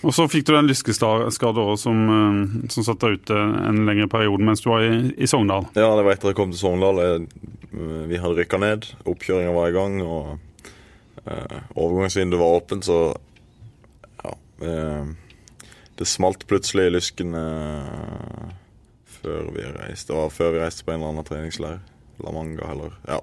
[0.06, 3.34] Og så fikk du en lyskeskade også, som, eh, som satt deg ute
[3.70, 5.66] en lengre periode mens du var i, i Sogndal.
[5.74, 7.02] Ja, det var etter jeg kom til Sogndal.
[7.02, 7.28] Jeg-
[7.76, 8.86] Vi hadde rykka ned.
[9.06, 10.38] Oppkjøringa var i gang, og
[11.28, 13.00] eh, overgangsvinduet var åpent, så
[14.24, 14.32] ja
[14.64, 15.06] eh,
[15.98, 18.54] Det smalt plutselig i lysken eh,
[19.22, 20.14] før vi reiste.
[20.14, 21.80] Det var før vi reiste på en eller annen treningsleir.
[22.24, 23.20] La Manga, eller ja.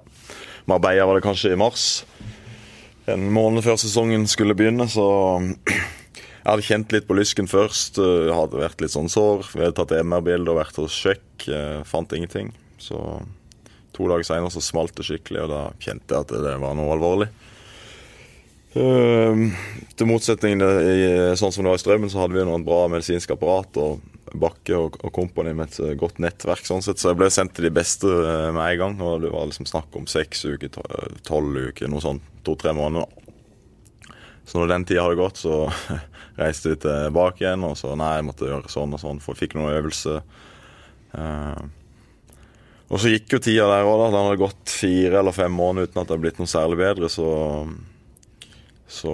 [0.69, 2.05] Marbella var det kanskje i mars.
[3.07, 5.07] En måned før sesongen skulle begynne, så
[6.43, 7.97] jeg hadde kjent litt på lysken først.
[8.03, 9.45] eh, Hadde vært litt sånn sår.
[9.53, 11.47] Vi hadde tatt MR-bilde og vært hos sjekk.
[11.47, 12.51] eh, Fant ingenting.
[12.77, 12.99] Så
[13.95, 16.91] to dager seinere så smalt det skikkelig, og da kjente jeg at det, var noe
[16.97, 17.29] alvorlig.
[18.75, 19.43] Eh,
[19.95, 20.59] til motsetning
[21.37, 24.01] sånn som det var i Strømmen, så hadde vi noe bra medisinsk apparat og
[24.33, 27.53] Bakke og, og Company med et eh, godt nettverk, sånn sett, så jeg ble sendt
[27.55, 28.99] til de beste med en gang.
[28.99, 30.73] Og det var liksom snakk om seks uker,
[31.23, 32.25] tolv uker, noe sånt.
[32.43, 33.22] To-tre måneder.
[34.45, 35.67] Så når den tida hadde gått, så
[36.41, 39.45] reiste vi tilbake igjen, og så nei, jeg måtte gjøre sånn og sånn, for jeg
[39.45, 40.19] fikk noe øvelse.
[41.19, 41.63] Eh,
[42.93, 44.09] og så gikk jo tida der òg, da.
[44.13, 47.11] Den hadde gått fire eller fem måneder uten at det hadde blitt noe særlig bedre,
[47.11, 47.29] så
[48.93, 49.09] Så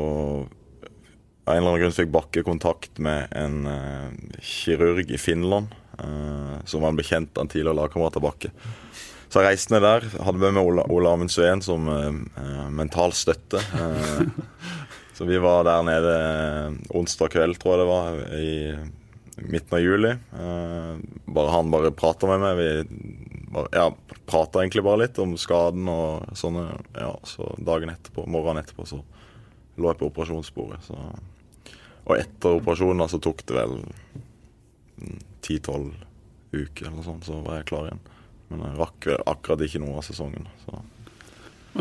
[1.46, 6.56] av en eller annen grunn fikk Bakke kontakt med en eh, kirurg i Finland, Uh,
[6.64, 8.54] som var en bekjent av en tidligere lagkamerat av Bakke.
[9.30, 10.06] Så jeg reiste ned der.
[10.26, 12.08] Hadde med meg Ola, Ola Amundsveen som eh,
[12.42, 13.62] eh, mental støtte.
[15.20, 19.82] Så vi var der nede eh, onsdag kveld, tror jeg det var, i midten av
[19.84, 20.12] juli.
[20.16, 20.92] Eh,
[21.26, 22.56] bare Han bare prata med meg.
[22.56, 23.90] Vi bare, ja,
[24.26, 26.70] prata egentlig bare litt om skaden og sånne.
[26.96, 29.02] Ja, så dagen etterpå, morgenen etterpå, så
[29.76, 30.88] lå jeg på operasjonsbordet.
[30.88, 30.96] Så.
[32.06, 33.76] Og etter operasjonen så tok det vel
[35.44, 36.00] ti-tolv
[36.56, 38.00] uker eller sånn, så var jeg klar igjen.
[38.54, 40.48] Men jeg rakk akkurat ikke noe av sesongen.
[40.64, 40.80] Så.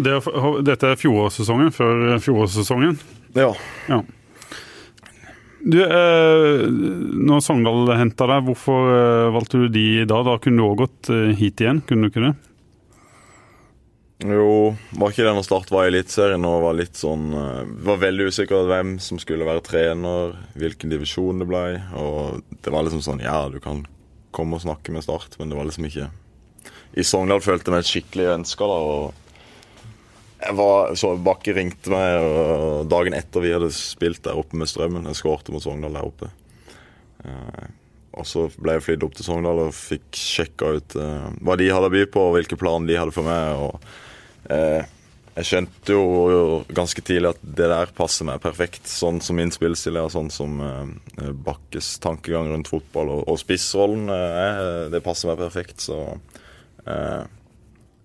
[0.03, 0.18] Det,
[0.66, 2.98] dette er fjorårssesongen før fjorårssesongen.
[3.36, 3.52] Ja.
[3.88, 4.02] Ja.
[5.68, 10.22] Du, eh, når Sogndal henta deg, hvorfor eh, valgte du de da?
[10.24, 12.34] Da kunne du òg gått eh, hit igjen, kunne du ikke det?
[14.18, 18.00] Jo, var ikke det når Start var i Eliteserien og var litt sånn eh, Var
[18.02, 21.62] veldig usikker hvem som skulle være trener, hvilken divisjon det ble.
[21.98, 23.84] Og det var liksom sånn Ja, du kan
[24.34, 26.08] komme og snakke med Start, men det var liksom ikke
[26.98, 28.78] I Sogndal følte jeg meg skikkelig ønska, da.
[28.94, 29.27] Og
[30.38, 34.70] jeg var, så Bakke ringte meg og dagen etter vi hadde spilt der oppe med
[34.70, 35.09] Strømmen.
[35.11, 36.31] Jeg skårte mot Sogndal der oppe.
[37.27, 37.64] Eh,
[38.18, 41.72] og så ble jeg flydd opp til Sogndal og fikk sjekka ut eh, hva de
[41.74, 43.59] hadde å by på, og hvilke planer de hadde for meg.
[43.59, 43.83] og
[44.48, 44.85] Eh,
[45.38, 46.05] jeg skjønte jo
[46.74, 48.88] ganske tidlig at det der passer meg perfekt.
[48.90, 50.57] Sånn som min spillestil er, sånn som
[51.44, 54.62] Bakkes tankegang rundt fotball og, spissrollen eh.
[54.94, 56.01] Det passer meg perfekt, så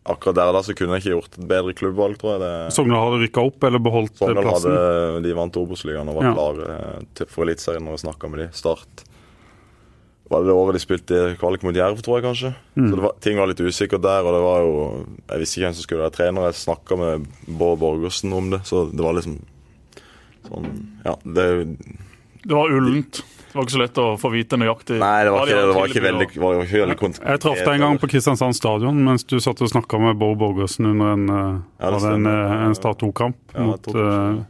[0.04, 2.42] Akkurat der da så kunne jeg ikke gjort et bedre klubbvalg, tror jeg.
[2.44, 4.74] Det, Sogndal hadde rykka opp eller beholdt eh, Sogndal plassen?
[4.76, 6.34] hadde, de vant Obos-ligaen og var Ja.
[6.36, 6.78] klare
[7.24, 8.48] eh, for Eliteserien når vi snakka med de.
[8.58, 9.06] Start
[10.34, 12.52] var det det året de spilte kvalik mot Jerv, tror jeg kanskje.
[12.76, 12.88] Mm.
[12.90, 14.72] Så det var, ting var litt usikkert der, og det var jo
[15.30, 16.48] Jeg visste ikke hvem som skulle være trener.
[16.50, 17.28] Jeg snakka med
[17.60, 19.40] Bård Borgersen om det, så det var liksom
[20.50, 20.68] sånn
[21.06, 21.46] Ja, det
[22.44, 23.22] Det var ullent.
[23.54, 25.92] Det var ikke så lett å få vite nøyaktig Nei, det var ikke, det var
[25.92, 27.28] ikke veldig, var ikke veldig konkret.
[27.30, 30.40] Jeg traff deg en gang på Kristiansand stadion mens du satt og snakka med Bård
[30.42, 34.42] Borgersen under en, eh, Ja, en, eh, en Start 2-kamp Ja, mot, uh,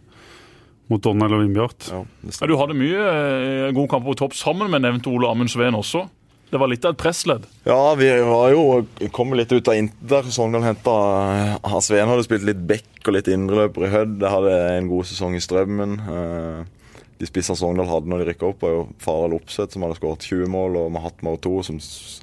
[0.87, 1.89] mot Donnell og Vindbjart.
[1.91, 1.99] Ja,
[2.31, 6.05] Ja, du hadde mye eh, gode kamper på topp sammen med nevnte Ole Amundsveen også.
[6.53, 7.47] Det var litt av et pressledd.
[7.65, 10.27] Ja, vi var jo kommet litt ut av inter.
[10.31, 10.93] Sogndal henta
[11.81, 14.15] Sveen hadde spilt litt back og litt indreløper i Hødd.
[14.21, 15.99] Det hadde en god sesong i Strømmen.
[16.07, 16.82] Eh,
[17.23, 20.25] De spissene Sogndal hadde når de rykka opp, var jo Fardal Opseth, som hadde skåret
[20.27, 21.77] 20 mål, og Mahatma O2, som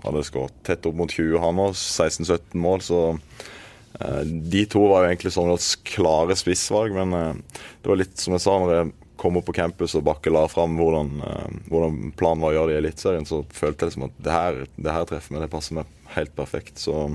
[0.04, 1.72] hadde skåret tett opp mot 20, han òg.
[1.72, 7.88] 16-17 mål, så eh, de to var jo egentlig Sogndals klare spissvalg, men eh, det
[7.88, 10.76] var litt som jeg sa når jeg kom opp på campus og Bakke la fram
[10.80, 14.20] hvordan, eh, hvordan planen var å gjøre det i Eliteserien, så følte jeg liksom at
[14.20, 16.80] det her, det her treffer meg, det passer meg helt perfekt.
[16.84, 17.06] Så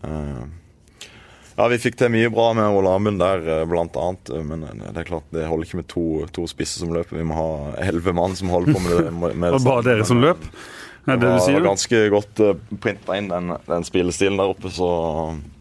[0.00, 0.42] eh,
[1.56, 4.30] Ja, vi fikk til mye bra med Ole Amund der, eh, blant annet.
[4.48, 7.18] Men eh, det er klart, det holder ikke med to, to spisser som løper.
[7.20, 7.50] Vi må ha
[7.84, 9.12] elleve mann som holder på med det.
[9.12, 10.46] Med det Og bare dere som løp?
[11.02, 11.64] Er det det du var sier?
[11.66, 12.40] ganske godt
[12.80, 14.86] printa inn den, den spillestilen der oppe, så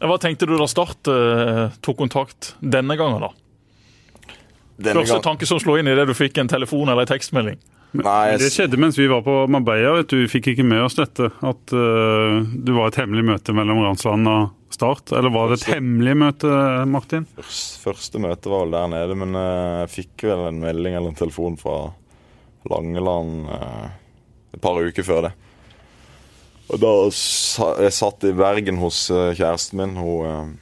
[0.06, 3.24] Hva tenkte du da Start eh, tok kontakt denne gangen?
[3.26, 3.32] da?
[4.82, 7.10] denne Første gang- tanke som slo inn i det du fikk en telefon eller en
[7.12, 7.58] tekstmelding?
[7.92, 9.98] Nei, Det skjedde mens vi var på Marbella.
[9.98, 10.22] vet du.
[10.24, 11.28] Vi fikk ikke med oss dette.
[11.44, 15.12] At uh, det var et hemmelig møte mellom Ransland og Start.
[15.12, 16.52] Eller var det et hemmelig møte,
[16.88, 17.26] Martin?
[17.36, 21.12] Første, Første møte var vel der nede, men eh, jeg fikk vel en melding eller
[21.12, 21.76] en telefon fra
[22.72, 23.90] Langeland uh,
[24.56, 25.34] et par uker før det.
[26.72, 26.94] Og da
[27.84, 29.98] Jeg satt i Bergen hos kjæresten min.
[30.00, 30.56] Hun,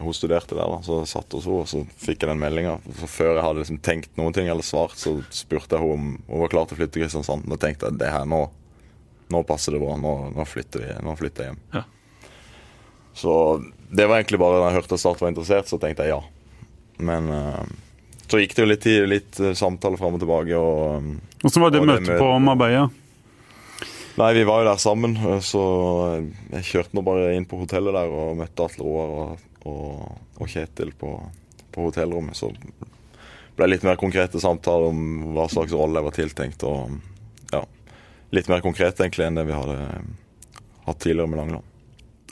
[0.00, 2.76] hun studerte der, da, så satt hos henne, og så fikk jeg den meldinga.
[3.08, 6.42] Før jeg hadde liksom tenkt noen ting eller svart, så spurte jeg henne om hun
[6.44, 7.46] var klar til å flytte til Kristiansand.
[7.50, 8.42] Da tenkte jeg det her nå,
[9.32, 9.96] nå passer det bra.
[10.00, 11.62] Nå, nå, flytter vi, nå flytter jeg hjem.
[11.78, 11.84] Ja.
[13.16, 13.32] Så
[13.88, 16.20] det var egentlig bare da jeg hørte at Start var interessert, så tenkte jeg ja.
[17.00, 17.64] Men eh,
[18.28, 20.60] så gikk det jo litt tid, litt eh, samtale fram og tilbake.
[20.60, 21.00] og...
[21.00, 22.20] eh, Hvordan var det det møtet møte.
[22.20, 22.86] på Marbella?
[24.16, 25.12] Nei, vi var jo der sammen,
[25.44, 25.62] så
[26.54, 30.50] jeg kjørte nå bare inn på hotellet der og møtte Atle Roar og, og, og
[30.50, 31.12] Kjetil på,
[31.74, 32.38] på hotellrommet.
[32.38, 32.52] Så
[33.56, 36.66] ble det litt mer konkrete samtaler om hva slags rolle jeg var tiltenkt.
[36.68, 37.62] Og ja,
[38.36, 39.78] litt mer konkret egentlig enn det vi hadde
[40.86, 41.72] hatt tidligere med Langeland.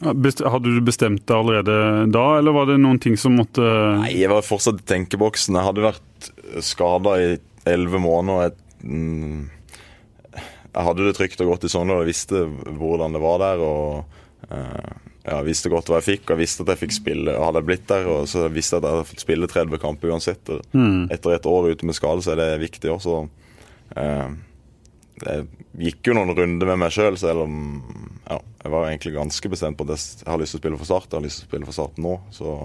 [0.04, 3.62] Hadde du bestemt det allerede da, eller var det noen ting som måtte
[4.02, 5.54] Nei, jeg var fortsatt i tenkeboksen.
[5.54, 6.30] Jeg hadde vært
[6.66, 7.28] skada i
[7.70, 8.50] elleve måneder.
[8.50, 10.42] Jeg, mm,
[10.74, 12.42] jeg hadde det trygt og godt i Sogndal og visste
[12.74, 13.62] hvordan det var der.
[13.62, 17.32] og eh, Jeg visste godt hva jeg fikk, og jeg visste at jeg fikk spille.
[17.32, 19.80] og Hadde jeg blitt der, og så visste jeg at jeg hadde fått spille 30
[19.80, 20.52] kamper uansett.
[20.76, 21.06] Mm.
[21.14, 23.22] Etter et år ute med skade, så er det viktig også.
[23.96, 24.34] Eh,
[25.24, 25.46] jeg
[25.86, 27.56] gikk jo noen runder med meg sjøl, selv om
[28.28, 30.90] ja, jeg var egentlig ganske bestemt på at jeg har lyst til å spille for
[30.90, 31.08] Start.
[31.08, 32.56] Jeg har lyst til å spille for Start nå, så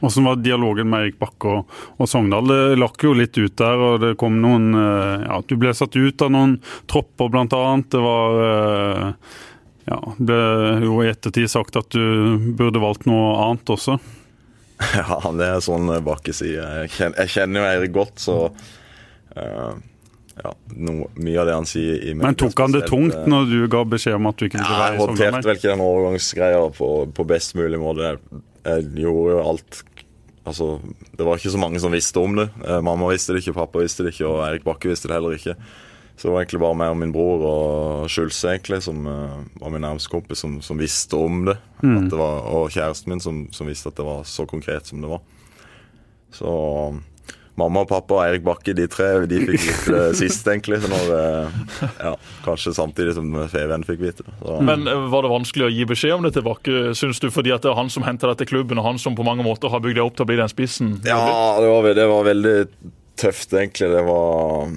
[0.00, 2.46] Hvordan var dialogen med Erik Bakke og, og Sogndal?
[2.48, 5.96] Det lakk jo litt ut der, og det kom noen eh, Ja, du ble satt
[5.96, 6.56] ut av noen
[6.88, 7.90] tropper, blant annet.
[7.92, 9.34] Det var eh,
[9.90, 10.40] Ja, ble
[10.84, 13.98] jo i ettertid sagt at du burde valgt noe annet også.
[14.96, 16.62] Ja, det er sånn Bakke sier.
[16.80, 19.74] Jeg kjenner, jeg kjenner jo Eirik godt, så uh,
[20.40, 23.58] ja, no, Mye av det han sier i Men tok han det tungt når du
[23.68, 25.74] ga beskjed om at du ikke ville Ja, være jeg i Sogndal håndterte vel ikke
[25.74, 28.08] den overgangsgreia på, på best mulig måte.
[28.08, 29.82] Jeg, jeg gjorde jo alt
[30.50, 30.80] Altså,
[31.14, 32.46] det var ikke så mange som visste om det.
[32.64, 35.36] Eh, mamma visste det ikke, pappa visste det ikke, og Eirik Bakke visste det heller
[35.36, 35.52] ikke.
[36.20, 39.70] Så det var egentlig bare meg og min bror og Skjulse egentlig, som uh, var
[39.72, 41.54] min nærmeste kompis, som, som visste om det.
[41.80, 45.00] At det var, og kjæresten min, som, som visste at det var så konkret som
[45.00, 45.22] det var.
[46.36, 46.50] Så
[47.56, 50.82] mamma og pappa og Eirik Bakke, de tre, de fikk vite det sist, egentlig.
[50.84, 52.12] Så når, uh, ja,
[52.44, 54.36] kanskje samtidig som Feven fikk vite det.
[54.42, 54.60] Så.
[54.60, 57.30] Men eh, Var det vanskelig å gi beskjed om det til Bakke, syns du?
[57.32, 59.48] Fordi at det er han som henter deg til klubben, og han som på mange
[59.48, 60.98] måter har bygd deg opp til å bli den spissen?
[61.08, 61.24] Ja,
[61.64, 62.56] det var, det var veldig
[63.20, 63.88] tøft, egentlig.
[63.96, 64.68] Det var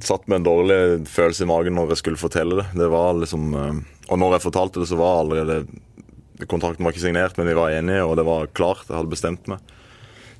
[0.00, 2.66] Satt med en dårlig følelse i magen når jeg skulle fortelle det.
[2.80, 5.64] Det var liksom eh, Og når jeg fortalte det, så var allerede
[6.48, 8.86] Kontrakten var ikke signert, men vi var enige, og det var klart.
[8.88, 9.60] Jeg hadde bestemt meg.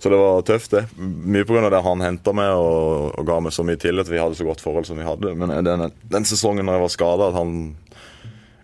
[0.01, 0.87] Så det var tøft, det.
[0.96, 1.68] Mye pga.
[1.68, 4.09] det han henta meg og, og ga meg så mye tillit.
[4.09, 5.35] Vi hadde så godt forhold som vi hadde.
[5.37, 7.53] Men den, den sesongen når jeg var skada, at han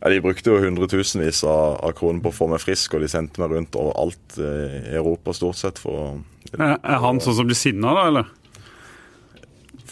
[0.01, 3.13] ja, De brukte jo hundretusenvis av, av kroner på å få meg frisk, og de
[3.13, 6.09] sendte meg rundt overalt alt i Europa stort sett for å
[6.55, 8.29] er han sånn som blir sinna, da, eller?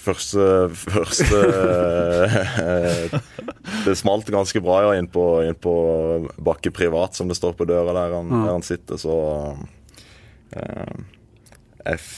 [0.04, 1.38] Første, første
[2.60, 3.14] eh,
[3.86, 5.74] Det smalt ganske bra ja, inn på, inn på
[6.44, 9.16] Bakke privat, som det står på døra der han, der han sitter, så
[10.52, 10.94] eh,
[11.84, 12.12] Jeg f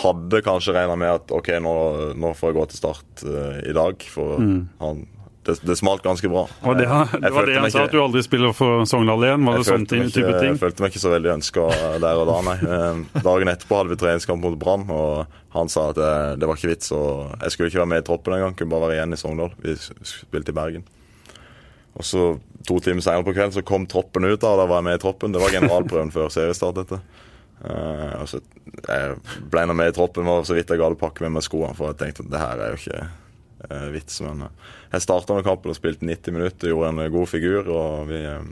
[0.00, 1.72] hadde kanskje regna med at OK, nå,
[2.14, 4.38] nå får jeg gå til start eh, i dag, for
[4.78, 5.00] han
[5.46, 6.42] det, det smalt ganske bra.
[6.68, 9.46] Og det, det var det han sa, at du aldri spiller for Sogndal igjen?
[9.48, 10.50] Var det sånn type ting?
[10.52, 11.66] jeg følte meg ikke så veldig ønska
[12.02, 12.56] der og da, nei.
[12.60, 16.60] Eh, Dagen etterpå hadde vi treningskamp mot Brann, og han sa at det, det var
[16.60, 16.92] ikke vits.
[16.96, 19.56] Og jeg skulle ikke være med i troppen engang, kunne bare være igjen i Sogndal.
[19.64, 20.86] Vi spilte i Bergen.
[21.98, 22.30] Og så
[22.68, 24.98] To timer senere på kvelden så kom troppen ut, da, og da var jeg med
[24.98, 25.32] i troppen.
[25.32, 26.76] Det var generalprøven før seriestart.
[26.82, 27.00] dette.
[27.60, 28.40] Uh, og så
[28.88, 29.16] Jeg
[29.52, 31.72] ble nå med i troppen, var så vidt jeg gadd å pakke med meg skoene,
[31.76, 33.16] for jeg tenkte at det her er jo ikke eh,
[33.92, 34.20] vits.
[34.24, 37.68] Men eh, jeg starta med kampen og spilte 90 minutter, gjorde en eh, god figur.
[37.68, 38.24] og vi...
[38.24, 38.42] eh,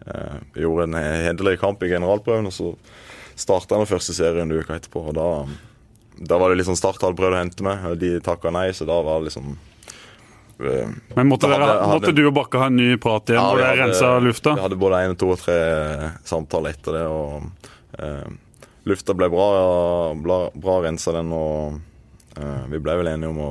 [0.00, 2.70] Eh, Vi gjorde en hederlig kamp i generalprøven, og så
[3.36, 5.02] starta den første serien en uke etterpå.
[5.10, 5.26] og da,
[6.24, 8.86] da var det liksom Start hadde prøvd å hente meg, og de takka nei, så
[8.88, 9.50] da var det liksom
[10.64, 13.42] eh, Men måtte, hadde- dere, hadde- måtte du og Bakke ha en ny prat igjen,
[13.42, 14.54] ja, hvor dere rensa lufta?
[14.56, 15.58] Vi hadde både én, to og tre
[16.24, 17.50] samtaler etter det, og
[18.00, 18.32] eh,
[18.88, 19.50] lufta ble bra,
[20.16, 21.76] bra, bra rensa den, og
[22.40, 23.44] eh, vi ble vel enige om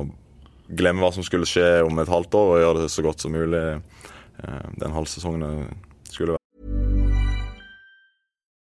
[0.76, 3.34] glemme hva som skulle skje om et halvt år, og gjøre det så godt som
[3.34, 6.40] mulig eh, den halvsesongen det skulle være.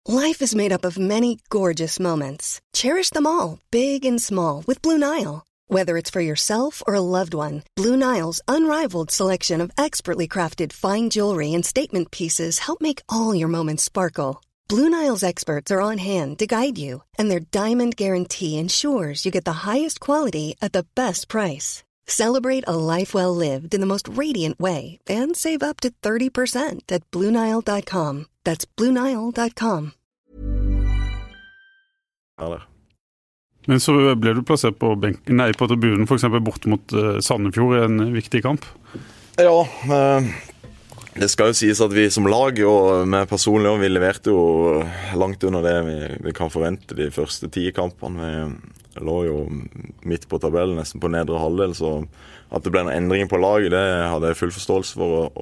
[0.08, 2.62] Life is made up of many gorgeous moments.
[2.74, 5.44] Cherish them all, big and small, with Blue Nile.
[5.70, 10.72] Whether it's for yourself or a loved one, Blue Nile's unrivaled selection of expertly crafted
[10.72, 14.42] fine jewelry and statement pieces help make all your moments sparkle.
[14.70, 19.32] Blue Nile's experts are on hand to guide you, and their diamond guarantee ensures you
[19.32, 21.84] get the highest quality at the best price.
[22.10, 26.92] Celebrate a life well lived in the most radiant way and save up to 30%
[26.92, 28.26] at BlueNile.com.
[28.44, 29.92] That's BlueNile.com.
[33.68, 36.24] Men så ble du plassert på, benken, nei, på tribunen, f.eks.
[36.40, 38.64] bort mot uh, Sandefjord i en viktig kamp.
[39.42, 40.30] Ja, eh,
[41.18, 44.80] det skal jo sies at vi som lag og med personlig vi leverte jo
[45.20, 45.98] langt under det vi,
[46.30, 48.22] vi kan forvente de første ti kampene.
[48.22, 49.38] Vi lå jo
[50.08, 51.94] midt på tabellen, nesten på nedre halvdel, så
[52.48, 55.18] at det ble noen endringer på laget, det hadde jeg full forståelse for.
[55.26, 55.42] og,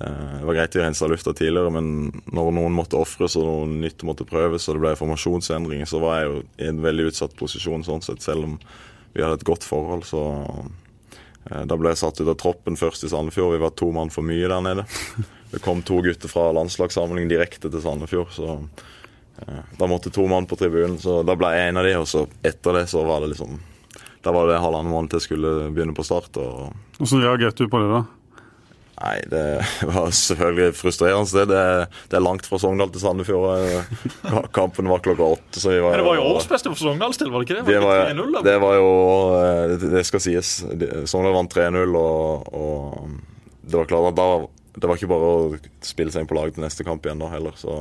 [0.00, 1.90] Eh, det var greit å rense lufta tidligere, men
[2.34, 6.18] når noen måtte ofres og noen nytt måtte prøves og det ble formasjonsendringer, så var
[6.18, 8.56] jeg jo i en veldig utsatt posisjon sånn sett, selv om
[9.14, 10.06] vi hadde et godt forhold.
[10.08, 10.22] Så
[11.50, 13.54] eh, da ble jeg satt ut av troppen først i Sandefjord.
[13.56, 14.88] Vi var to mann for mye der nede.
[15.54, 18.58] Det kom to gutter fra landslagssamling direkte til Sandefjord, så
[19.78, 20.98] da måtte to mann på tribunen.
[20.98, 23.58] Så da ble jeg en av de, og så etter det så var det liksom
[24.24, 26.36] Da var det halvannen måned til jeg skulle begynne på start.
[26.40, 28.04] og Hvordan reagerte du på det, da?
[28.94, 29.42] Nei, det
[29.90, 31.44] var selvfølgelig frustrerende.
[31.50, 31.60] Det,
[32.10, 33.90] det er langt fra Sogndal til Sandefjord.
[34.56, 35.60] Kampen var klokka åtte.
[35.60, 37.66] Så vi var, Men det var jo årsbeste for Sogndal til, var det ikke det?
[37.68, 38.90] Det Var var, det 3-0 det var jo
[39.74, 40.56] Det, det skal sies.
[41.10, 43.16] Sogndal vant 3-0, og, og,
[43.64, 44.28] det var klart at da
[44.76, 47.28] Det var ikke bare å spille seg inn på laget til neste kamp igjen da
[47.34, 47.74] heller, så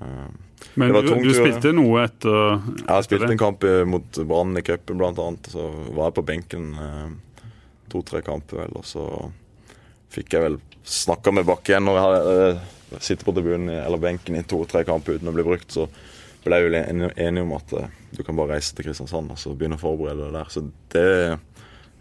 [0.00, 2.36] Men Det var du, tungt, du spilte noe etter
[2.80, 5.50] Jeg har spilt en kamp mot Brann i cupen, annet.
[5.52, 7.10] Så var jeg på benken eh,
[7.92, 9.04] to-tre kamper, vel, og så
[10.14, 14.36] fikk jeg vel snakka med Bakke igjen når jeg hadde sitter på tribunen eller benken
[14.36, 15.72] i to-tre kamper uten å bli brukt.
[15.74, 15.88] Så
[16.44, 19.54] ble jeg jo enig om at eh, du kan bare reise til Kristiansand og så
[19.56, 20.52] begynne å forberede deg der.
[20.52, 21.08] Så det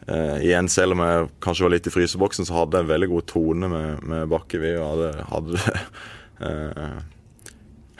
[0.09, 3.09] uh, Igjen, selv om jeg kanskje var litt i fryseboksen, så hadde jeg en veldig
[3.13, 4.59] god tone med, med Bakke.
[4.59, 5.75] Vi hadde, hadde det
[6.49, 6.97] eh,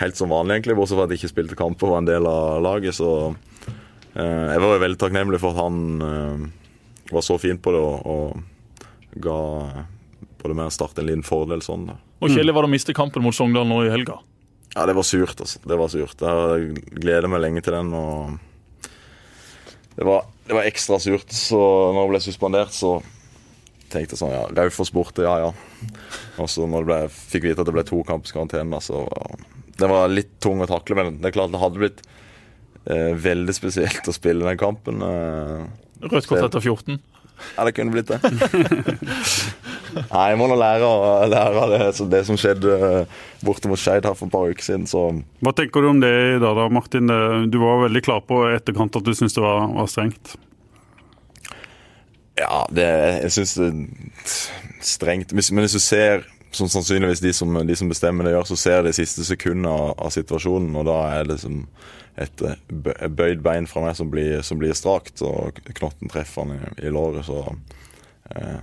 [0.02, 2.28] helt som vanlig, egentlig, bortsett fra at jeg ikke spilte kamper og var en del
[2.30, 2.98] av laget.
[2.98, 6.46] Så eh, jeg var veldig takknemlig for at han eh,
[7.14, 9.40] var så fin på det og, og ga
[10.44, 11.88] både med å starte en liten fordel sånn.
[11.92, 11.98] da.
[12.24, 14.18] Og kjedelig var det å miste kampen mot Sogndal nå i helga.
[14.74, 15.60] Ja, det var surt, altså.
[15.70, 16.24] Det var surt.
[16.24, 18.40] Jeg gleder meg lenge til den, og
[19.94, 21.30] det var, det var ekstra surt.
[21.36, 21.60] Så
[21.94, 22.96] når det ble suspendert, så
[23.94, 25.52] tenkte jeg sånn Ja, Raufoss borte, ja ja.
[26.42, 29.04] Og så når det ble, fikk vite at det ble to kampers karantene, så
[29.80, 32.04] Det var litt tung å takle, men det er klart det hadde blitt
[32.86, 35.02] eh, veldig spesielt å spille den kampen.
[35.02, 35.64] Eh,
[36.04, 37.00] Rødt kort etter 14.
[37.58, 38.20] ja, det kunne blitt det.
[39.94, 41.80] Nei, jeg må nå lære, av- lære av det,
[42.12, 44.86] det som skjedde eh, borte mot Skeid her for et par uker siden.
[44.90, 45.04] Så
[45.44, 47.10] Hva tenker du om det i dag, da, Martin?
[47.54, 50.36] Du var veldig klar på i etterkant at du syntes det var, var strengt.
[52.40, 52.88] ja, det,
[53.28, 54.38] jeg syns det er
[54.94, 55.34] strengt.
[55.38, 58.86] Men hvis du ser, som sannsynligvis de som, de som bestemmer det gjør, så ser
[58.86, 62.44] de siste sekundene av, av situasjonen, og da er det liksom eh, et
[63.18, 66.94] bøyd bein fra meg som blir, som blir strakt, og knotten treffer han i, i
[66.94, 67.42] låret, så
[68.36, 68.62] eh,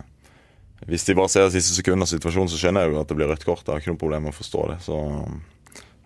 [0.88, 3.16] Hvis de bare ser de siste sekundene av situasjonen, så skjønner jeg jo at det
[3.18, 3.66] blir rødt kort.
[3.66, 4.78] Jeg har ikke noe problem med å forstå det.
[4.86, 4.96] Så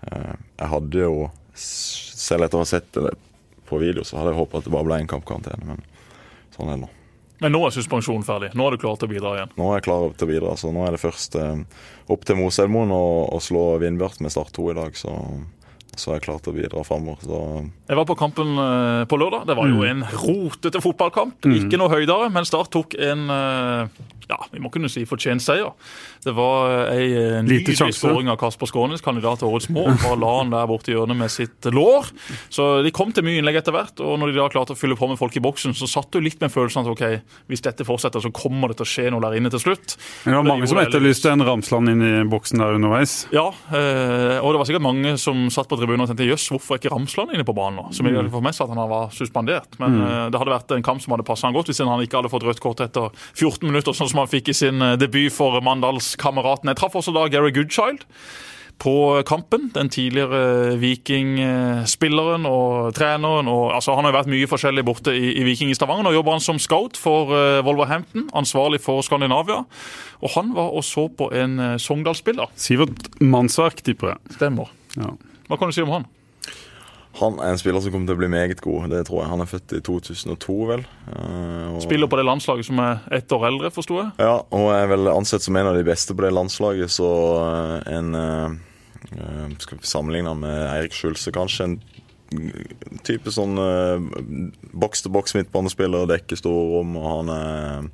[0.08, 3.12] eh, jeg hadde jo, selv etter å ha sett det
[3.68, 5.86] på video, så hadde jeg håpet at det bare ble en kampkarantene, men
[6.56, 6.90] sånn er det nå.
[7.42, 8.52] Men nå er suspensjonen ferdig.
[8.54, 9.54] Nå er du klar til å bidra igjen.
[9.58, 10.54] Nå er jeg klar til å bidra.
[10.60, 11.64] Så nå er det først eh,
[12.14, 14.98] opp til Moselmoen og slå Vindbjart med Start 2 i dag.
[14.98, 15.12] Så,
[16.02, 17.20] så er jeg klar til å bidra framover.
[17.24, 17.40] Så
[17.90, 19.46] Jeg var på kampen eh, på lørdag.
[19.50, 21.48] Det var jo en rotete fotballkamp.
[21.50, 25.72] Ikke noe høydere, men Start tok en eh, ja, vi må kunne si fortjent seier.
[26.24, 29.92] Det var ei eh, Lite nydelig skåring av Kasper Skånes, kandidat til årets mål.
[30.00, 32.08] Bare la han der borte i hjørnet med sitt lår.
[32.52, 34.96] Så de kom til mye innlegg etter hvert, og når de da klarte å fylle
[34.98, 37.04] på med folk i boksen, så satt du litt med følelsen at ok,
[37.52, 39.96] hvis dette fortsetter, så kommer det til å skje noe der inne til slutt.
[40.24, 43.16] Men det var mange som etterlyste en Ramsland inn i boksen der underveis.
[43.34, 46.76] Ja, eh, og det var sikkert mange som satt på tribunen og tenkte jøss, hvorfor
[46.76, 47.86] er ikke Ramsland inne på banen nå?
[47.94, 49.76] Som egentlig for meg sa at han var suspendert.
[49.82, 52.22] Men eh, det hadde vært en kamp som hadde passa han godt hvis han ikke
[52.22, 55.32] hadde fått rødt kort etter 14 minutter, sånn som han fikk i sin eh, debut
[55.34, 56.74] for Mandalskameratene.
[56.74, 58.08] Jeg traff også da Gary Goodchild.
[58.78, 59.68] På kampen.
[59.70, 63.46] Den tidligere Viking-spilleren og treneren.
[63.48, 66.08] Og, altså, han har jo vært mye forskjellig borte i, i Viking i Stavanger.
[66.08, 69.62] Nå jobber han som scout for uh, Wolverhampton, ansvarlig for Skandinavia.
[70.26, 72.50] Og han var og så på en uh, Sogndal-spiller.
[72.58, 74.34] Sivert Mannsverk, tipper jeg.
[74.40, 74.74] Stemmer.
[74.98, 75.14] Ja.
[75.48, 76.06] Hva kan du si om han?
[77.14, 78.88] han er en spiller som kommer til å bli meget god.
[78.90, 79.30] Det tror jeg.
[79.30, 80.84] Han er født i 2002, vel.
[81.12, 84.10] Eh, og, Spiller på det landslaget som er ett år eldre, forsto jeg.
[84.18, 87.10] Ja, og er vel ansett som en av de beste på det landslaget, så
[87.44, 91.76] eh, en, eh, Skal vi sammenligne han med Eirik Skjulse, kanskje?
[92.34, 93.54] En type sånn
[94.74, 97.84] boks-til-boks midtbanespiller, dekker store rom, og han er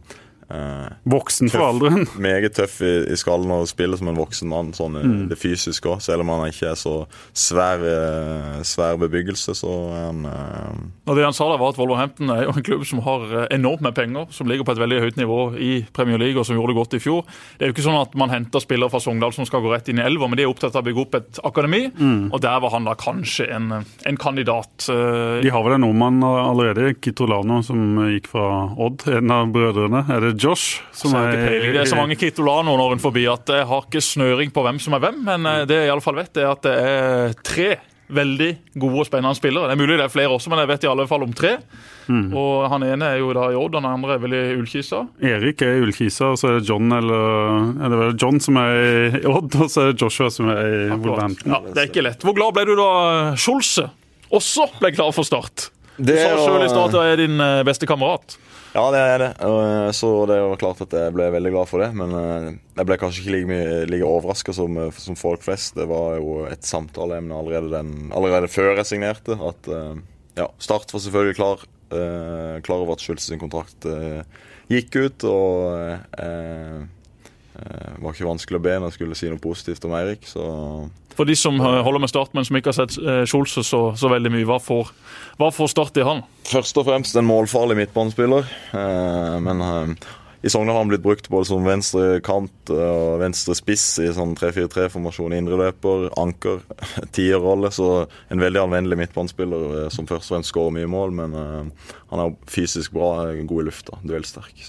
[1.11, 2.07] voksen for alderen.
[2.26, 5.18] Meget tøff i, i, skallen og spiller som en voksen mann, sånn mm.
[5.30, 6.01] det fysiske òg.
[6.05, 6.94] Selv om han ikke er så
[7.36, 10.82] svær, eh, svær bebyggelse, så er han eh...
[11.11, 13.84] Og Det han sa da var at Wolverhampton er jo en klubb som har enormt
[13.84, 16.74] med penger, som ligger på et veldig høyt nivå i Premier League og som gjorde
[16.74, 17.22] det godt i fjor.
[17.59, 19.90] Det er jo ikke sånn at man henter spillere fra Sogndal som skal gå rett
[19.90, 22.30] inn i elva, men de er opptatt av å bygge opp et akademi, mm.
[22.30, 24.88] og der var han da kanskje en, en kandidat.
[24.88, 28.46] De har vel en nordmann allerede, Kitolano, som gikk fra
[28.80, 30.05] Odd, en av brødrene.
[30.11, 30.80] Er det Josh.
[30.97, 34.53] Som er, det er så mange Kitolano når en forbi at jeg har ikke snøring
[34.55, 35.22] på hvem som er hvem.
[35.28, 37.70] Men eh, det jeg i alle fall vet, er at det er tre
[38.11, 39.70] veldig gode og spennende spillere.
[39.70, 41.53] Det er mulig det er flere også, men jeg vet i alle fall om tre.
[42.11, 42.32] Mm.
[42.34, 45.05] Og Han ene er jo da i Odd, den andre er vel i Ullkisa.
[45.22, 49.20] Erik er i Ullkisa, og så er det John eller er det John som er
[49.20, 51.55] i Odd, og så er det Joshua som er i Wolverhampton.
[51.55, 52.26] Ja, det er ikke lett.
[52.26, 52.91] Hvor glad ble du da
[53.38, 53.91] Scholze
[54.30, 55.70] også ble klar for start?
[56.01, 58.38] Du sa sjøl i stad at det er din eh, beste kamerat.
[58.70, 59.30] Ja, det er det.
[59.42, 61.90] Eh, så det var klart at jeg ble veldig glad for det.
[61.98, 65.74] Men eh, jeg ble kanskje ikke like, like overraska som, eh, som, folk flest.
[65.78, 69.34] Det var jo et samtaleemne allerede, den, allerede før jeg signerte.
[69.42, 69.70] At
[70.38, 73.86] ja, Start var selvfølgelig klar, klar over at Schultz sin kontrakt
[74.70, 75.26] gikk ut.
[75.26, 75.74] Og
[76.14, 80.22] det var ikke vanskelig å be når jeg skulle si noe positivt om Eirik.
[80.30, 80.44] så
[81.20, 84.08] for de som eh, holder med Start, men som ikke har sett eh, så, så,
[84.08, 84.88] veldig mye, hva får,
[85.36, 86.22] hva får Start i han?
[86.48, 88.48] Først og fremst en målfarlig midtbanespiller.
[88.72, 89.60] Eh, men
[90.40, 94.32] i Sogndal har han blitt brukt både som venstre kant og venstre spiss i sånn
[94.40, 96.64] 3-4-3-formasjon, indreløper, anker,
[97.16, 97.68] tierrolle.
[97.76, 97.90] Så
[98.32, 102.96] en veldig anvendelig midtbanespiller som først og fremst skårer mye mål, men han er fysisk
[102.96, 103.12] bra,
[103.44, 104.64] god i lufta, duellsterk.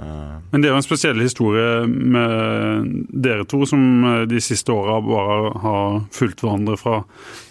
[0.00, 4.74] Eh, Men det er jo en spesiell historie med dere to, som eh, de siste
[4.74, 7.00] åra bare har fulgt hverandre fra,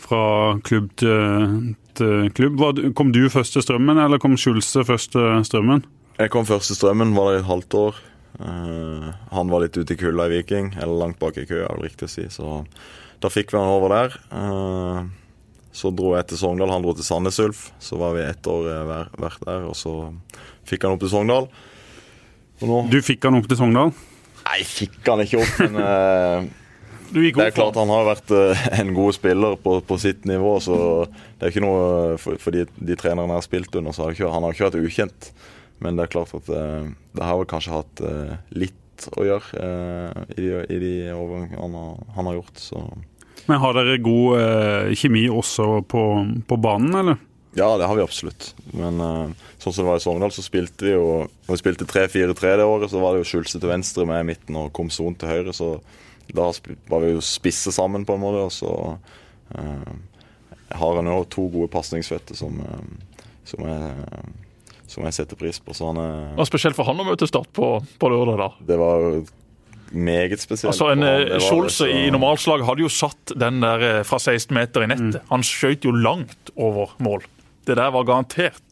[0.06, 0.24] fra
[0.68, 2.62] klubb til, til, klubb.
[2.98, 5.86] Kom du først til Strømmen, eller kom Schulze først til Strømmen?
[6.20, 8.04] Jeg kom først til Strømmen, var der et halvt år.
[8.36, 11.78] Uh, han var litt ute i kulda i Viking, eller langt bak i kø, er
[11.78, 12.26] det riktig å si.
[12.32, 12.64] Så
[13.24, 14.18] da fikk vi han over der.
[15.76, 17.70] Så dro jeg til Sogndal, han dro til Sandnes Ulf.
[17.84, 19.96] Så var vi ett år hver, hvert der, og så
[20.68, 21.50] fikk han opp til Sogndal.
[22.60, 23.92] Du fikk han opp til Sogndal?
[24.46, 26.46] Nei, fikk han ikke opp, men uh,
[27.12, 30.56] Det er klart han har vært uh, en god spiller på, på, sitt nivå.
[30.64, 30.78] Så
[31.10, 34.16] det er ikke noe For, for de, de trenerne jeg har spilt under, så har
[34.16, 35.30] ikke, han har ikke vært ukjent.
[35.84, 38.02] Men det er klart at det har vel kanskje hatt
[38.56, 39.66] litt å gjøre
[40.38, 42.62] i de, i de overgangene han, han, har gjort.
[42.64, 42.84] Så.
[43.50, 46.04] Men har dere god kjemi også på,
[46.48, 47.20] på banen, eller?
[47.56, 48.54] Ja, det har vi absolutt.
[48.76, 49.30] Men uh,
[49.66, 52.68] sånn som det var i Sogndal, så spilte vi jo Når vi spilte 3-4-3 det
[52.70, 55.56] året, så var det jo Skjulse til venstre med midten og Komson til høyre.
[55.56, 55.80] Så
[56.34, 56.50] da
[56.92, 58.44] var vi jo spisse sammen, på en måte.
[58.46, 58.72] Og så
[59.58, 59.96] uh,
[60.76, 63.66] har han jo to gode pasningsføtter som, uh, som,
[64.86, 65.74] som, jeg setter pris på.
[65.78, 68.52] Så han er Det var spesielt for han å møte Start på, på lørdag, da.
[68.70, 69.10] Det var
[69.96, 70.74] meget spesielt.
[70.74, 75.22] Altså en Scholze i normalslag hadde jo satt den der fra 16 meter i nettet.
[75.22, 75.32] Mm.
[75.34, 77.26] Han skjøt jo langt over mål.
[77.66, 78.65] Det der var garantert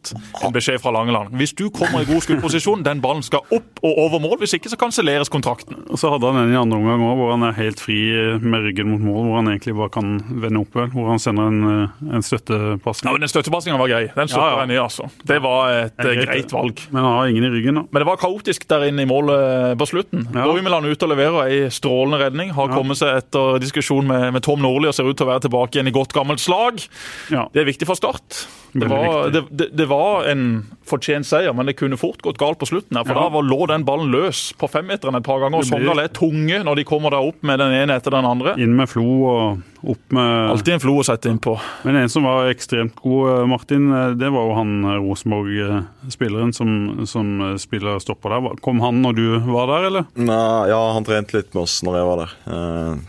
[0.44, 1.34] en beskjed fra Langeland.
[1.40, 4.38] Hvis du kommer i god skuddposisjon, den ballen skal opp og over mål.
[4.44, 5.80] Hvis ikke så kanselleres kontrakten.
[5.90, 8.00] Og Så hadde han en i andre omgang òg, hvor han er helt fri
[8.44, 9.22] med ryggen mot mål.
[9.28, 10.90] Hvor han egentlig bare kan vende opp, vel.
[10.94, 13.10] Hvor han sender en, eh, en støttepasning.
[13.10, 14.04] Ja, men den støttepasninga var grei.
[14.14, 14.60] Den støtter ja, ja.
[14.66, 15.10] jeg ned, altså.
[15.34, 16.84] Det var et greit, eh, greit valg.
[16.92, 17.86] Men han har ingen i ryggen, da.
[17.90, 20.28] Men det var kaotisk der inne i målet på slutten.
[20.34, 20.48] Ja.
[20.50, 22.54] Borgmeland ute og leverer ei strålende redning.
[22.58, 25.48] Har kommet seg etter diskusjon med, med Tom Nordli og ser ut til å være
[25.48, 26.82] tilbake igjen i godt gammelt slag.
[27.30, 28.46] Det er viktig for Start.
[28.74, 29.93] Det var, det, det, det var
[30.30, 30.46] en
[30.88, 32.98] fortjent seier, men det kunne fort gått galt på slutten.
[32.98, 33.26] her, for ja.
[33.26, 35.62] Da var, lå den ballen løs på femmeteren et par ganger.
[35.64, 38.58] og Sogndal er tunge når de kommer der opp med den ene etter den andre.
[38.62, 41.54] Inn med Flo og opp med Alltid en Flo å sette inn på.
[41.84, 46.54] Men en som var ekstremt god, eh, Martin, eh, det var jo han eh, Rosenborg-spilleren
[46.56, 48.60] som, som spiller stopper der.
[48.64, 50.08] Kom han når du var der, eller?
[50.16, 52.36] Nei, ja, han trente litt med oss når jeg var der.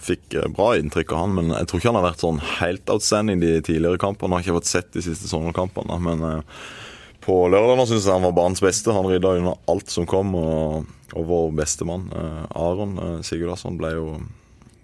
[0.04, 3.42] Fikk bra inntrykk av han, men jeg tror ikke han har vært sånn helt outstanding
[3.42, 4.36] de tidligere kampene.
[4.36, 6.44] Har ikke fått sett de siste Sogndal-kampene, men
[7.24, 8.92] på lørdag nå syns jeg han var banens beste.
[8.92, 10.34] Han rydda unna alt som kom.
[10.36, 12.08] Og, og vår beste mann,
[12.58, 14.08] Aron Sigurdarsson, ble jo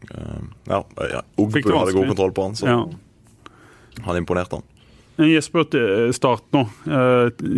[0.08, 2.80] Ja, ja Ogbu hadde god kontroll på han, så ja.
[4.06, 4.66] han imponerte han.
[5.20, 5.66] Jesper,
[6.16, 6.62] start nå.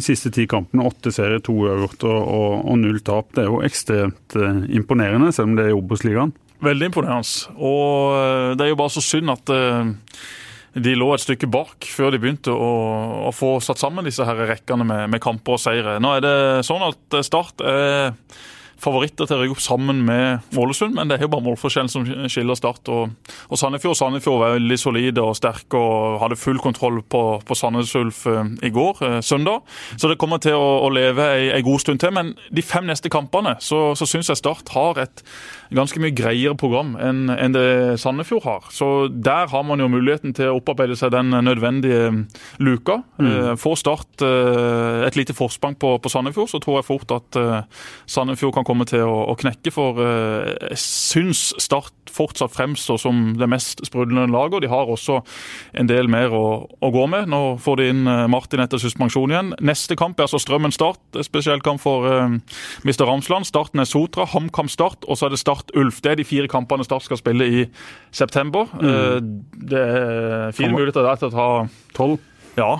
[0.03, 3.29] Siste ti kampene, åtte serier, to uavgjort og, og, og, null tap.
[3.37, 4.35] Det er jo ekstremt
[4.67, 6.33] imponerende, selv om det er i Obos-ligaen.
[6.63, 7.53] Veldig imponerende.
[7.63, 9.55] Og det er jo bare så synd at
[10.73, 12.71] de lå et stykke bak før de begynte å,
[13.29, 15.99] å få satt sammen disse her rekkene med, med, kamper og seire.
[16.01, 16.37] Nå er det
[16.69, 18.15] sånn at Start er
[18.83, 22.07] favoritter til å rykke opp sammen med Ålesund, men det er jo bare målforskjellen som
[22.31, 23.13] skiller Start og,
[23.49, 23.97] og Sandefjord.
[23.99, 28.43] Sandefjord var veldig solide og sterke og hadde full kontroll på, på Sandnes Ulf eh,
[28.67, 29.63] i går, eh, søndag.
[29.97, 32.15] Så det kommer til å, å leve ei, ei, god stund til.
[32.17, 35.23] Men de fem neste kampene så, så syns jeg Start har et
[35.73, 38.67] ganske mye greiere program enn, en det Sandefjord har.
[38.75, 42.11] Så der har man jo muligheten til å opparbeide seg den nødvendige
[42.61, 42.99] luka.
[43.23, 43.31] Mm.
[43.31, 47.39] Eh, får Start et lite forsprang på, på Sandefjord, så tror jeg fort at
[48.11, 49.73] Sandefjord kan komme kommer til å, å knekke.
[49.75, 54.59] For eh, jeg syns Start fortsatt fremstår som det mest sprudlende laget.
[54.59, 55.21] og De har også
[55.79, 57.31] en del mer å, å, gå med.
[57.33, 59.53] Nå får de inn eh, Martin etter suspensjon igjen.
[59.65, 61.01] Neste kamp er altså Strømmen Start.
[61.25, 62.37] Spesielt kamp for uh,
[62.87, 63.05] Mr.
[63.09, 63.49] Ramsland.
[63.49, 66.03] Starten er Sotra, HamKam Start og så er det Start Ulf.
[66.05, 67.65] Det er de fire kampene Start skal spille i
[68.15, 68.69] september.
[68.79, 68.89] Mm.
[68.89, 71.49] Uh, det er fine muligheter der til å ta
[71.97, 72.21] tolv.
[72.59, 72.75] Ja,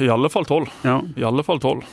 [0.00, 0.70] i alle fall tolv.
[0.86, 1.00] Ja.
[1.16, 1.84] I alle fall tolv.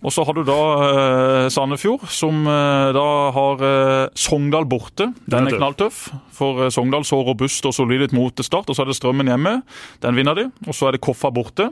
[0.00, 5.10] Og så har du da eh, Sandefjord, som eh, da har eh, Sogndal borte.
[5.28, 6.06] Den er knalltøff.
[6.36, 8.70] For Sogndal så robust og solid ut mot start.
[8.70, 9.58] Og så er det Strømmen hjemme.
[10.00, 10.46] Den vinner de.
[10.66, 11.68] Og så er det Koffa borte.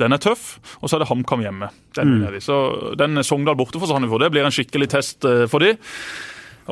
[0.00, 0.58] Den er tøff.
[0.82, 1.70] Og så er det HamKam hjemme.
[1.96, 2.12] Den mm.
[2.18, 2.44] vinner de.
[2.44, 2.58] Så
[3.00, 4.26] den er Sogndal borte for Sandefjord.
[4.26, 5.72] Det blir en skikkelig test for de.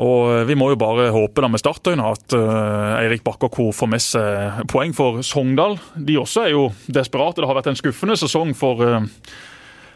[0.01, 4.03] Og Vi må jo bare håpe da med startøyne at uh, Eirik Bakker får med
[4.03, 5.75] seg poeng for Sogndal.
[5.97, 7.41] De også er jo desperate.
[7.41, 9.01] Det har vært en skuffende sesong for uh,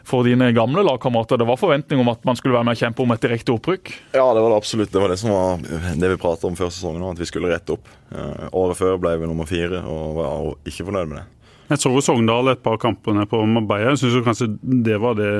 [0.05, 1.39] for dine gamle lagkamerater.
[1.41, 3.93] Det var forventning om at man skulle være med og kjempe om et direkte opprykk?
[4.13, 4.91] Ja, det var det absolutt.
[4.93, 5.63] Det var det som var
[6.01, 7.89] det vi pratet om før sesongen, at vi skulle rette opp.
[8.13, 11.25] Eh, året før ble vi nummer fire og var ikke fornøyd med det.
[11.65, 13.95] Jeg så Sogndal et par kamper på Marbella.
[13.95, 14.51] Jeg syns kanskje
[14.85, 15.31] det var det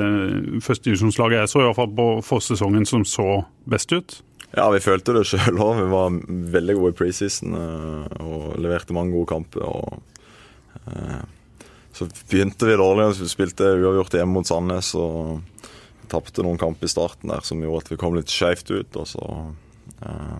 [0.66, 4.18] første divisjonslaget jeg så, i hvert fall på forsesongen, som så best ut.
[4.56, 5.78] Ja, vi følte det sjøl òg.
[5.78, 6.18] Vi var
[6.56, 9.62] veldig gode i preseason eh, og leverte mange gode kamper.
[9.62, 10.02] og
[10.90, 11.22] eh,
[11.96, 13.14] så begynte vi dårlig.
[13.16, 15.38] Vi spilte uavgjort hjemme mot Sandnes og
[16.12, 18.98] tapte noen kamper i starten der som gjorde at vi kom litt skeivt ut.
[19.00, 19.28] Og så
[20.04, 20.34] eh,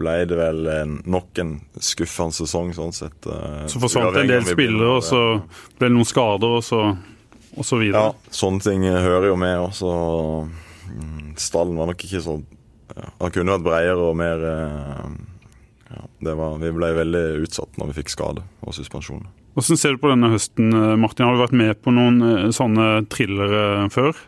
[0.00, 3.28] ble det vel en, nok en skuffende sesong sånn sett.
[3.30, 5.22] Eh, så forsvant en del spillere, og så
[5.78, 6.82] ble det noen skader, og så,
[7.54, 8.08] og så videre?
[8.10, 9.62] Ja, sånne ting hører jo med.
[9.68, 9.94] Og så
[10.90, 12.40] mm, Stallen var nok ikke så
[13.20, 15.08] Han kunne vært bredere og mer eh,
[15.90, 19.26] ja, var, Vi ble veldig utsatt når vi fikk skade og suspensjon.
[19.56, 21.24] Hvordan ser du på denne høsten, eh, Martin?
[21.24, 24.18] Har du vært med på noen eh, sånne thrillere før?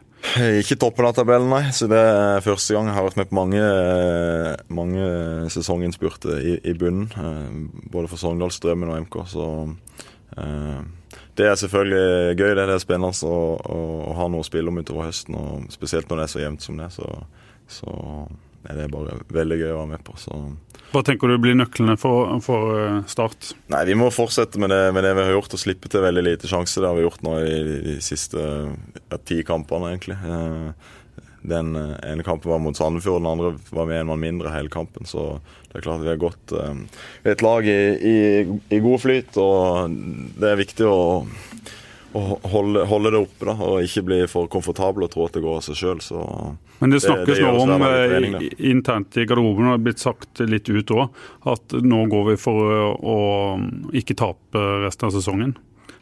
[0.59, 1.69] Ikke toppen av tabellen, nei.
[1.77, 3.61] Så det er første gang jeg har vært med på mange,
[4.73, 5.11] mange
[5.53, 7.13] sesonginnspurter i, i bunnen.
[7.13, 9.21] Eh, både for Sogndalsdrømmen og MK.
[9.29, 9.51] Så
[11.39, 12.51] det er selvfølgelig gøy.
[12.57, 13.79] Det, er spennende å, å,
[14.09, 15.37] å, ha noe å spille om utover høsten.
[15.37, 16.89] Og spesielt når det er så jevnt som det.
[16.97, 17.09] Så,
[17.69, 17.95] så
[18.67, 20.17] er det bare veldig gøy å være med på.
[20.19, 20.35] Så
[20.89, 23.53] hva tenker du blir nøklene for, for, eh, Start?
[23.69, 26.25] Nei, Vi må fortsette med det, med det, vi har gjort, og slippe til veldig
[26.25, 26.81] lite sjanse.
[26.81, 30.17] Det har vi gjort nå i de, de siste ja, ti kampene, egentlig.
[30.17, 30.95] Eh,
[31.49, 34.73] den eh, ene kampen var mot Sandefjord, den andre var med en mann mindre hele
[34.73, 35.05] kampen.
[35.09, 37.79] Så det er klart vi har gått Vi er et lag i,
[38.09, 38.17] i,
[38.73, 39.93] i god flyt, og
[40.41, 40.99] det er viktig å
[42.53, 45.61] holde, holde, det oppe da, og ikke bli for komfortabel og tro at det går
[45.61, 46.03] av seg sjøl.
[46.79, 48.37] Men det snakkes det, det nå om trening,
[48.73, 51.23] internt i garderoben, og det har blitt sagt litt ut òg,
[51.55, 53.19] at nå går vi for å
[53.97, 55.57] ikke tape resten av sesongen.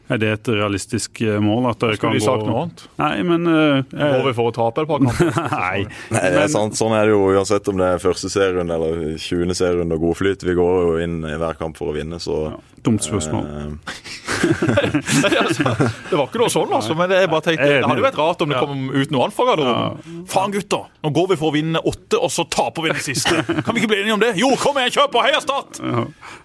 [0.07, 1.67] Er det et realistisk eh, mål?
[1.73, 2.85] at dere Skulle de sagt noe annet?
[3.01, 5.33] Nei, men uh, Går vi for å tape et par kamper?
[5.57, 5.81] Nei.
[6.15, 6.79] Nei, det er sant.
[6.79, 9.57] Sånn er det jo uansett om det er første serierunde eller 20.
[9.59, 10.47] serierunde og god flyt.
[10.47, 13.51] Vi går jo inn i hver kamp for å vinne, så ja, Dumt spørsmål.
[13.51, 13.97] Uh,
[16.11, 16.97] det var ikke noe sånn, altså.
[16.99, 19.37] Men jeg bare tenkte, det hadde jo vært rart om det kom ut noe annet
[19.37, 20.21] fra garderoben.
[20.31, 20.87] Faen, gutter!
[21.07, 23.43] Nå går vi for å vinne åtte, og så taper vi den siste.
[23.47, 24.33] Kan vi ikke bli enige om det?
[24.41, 25.23] Jo, kom igjen, kjør på!
[25.27, 25.81] Heia Start!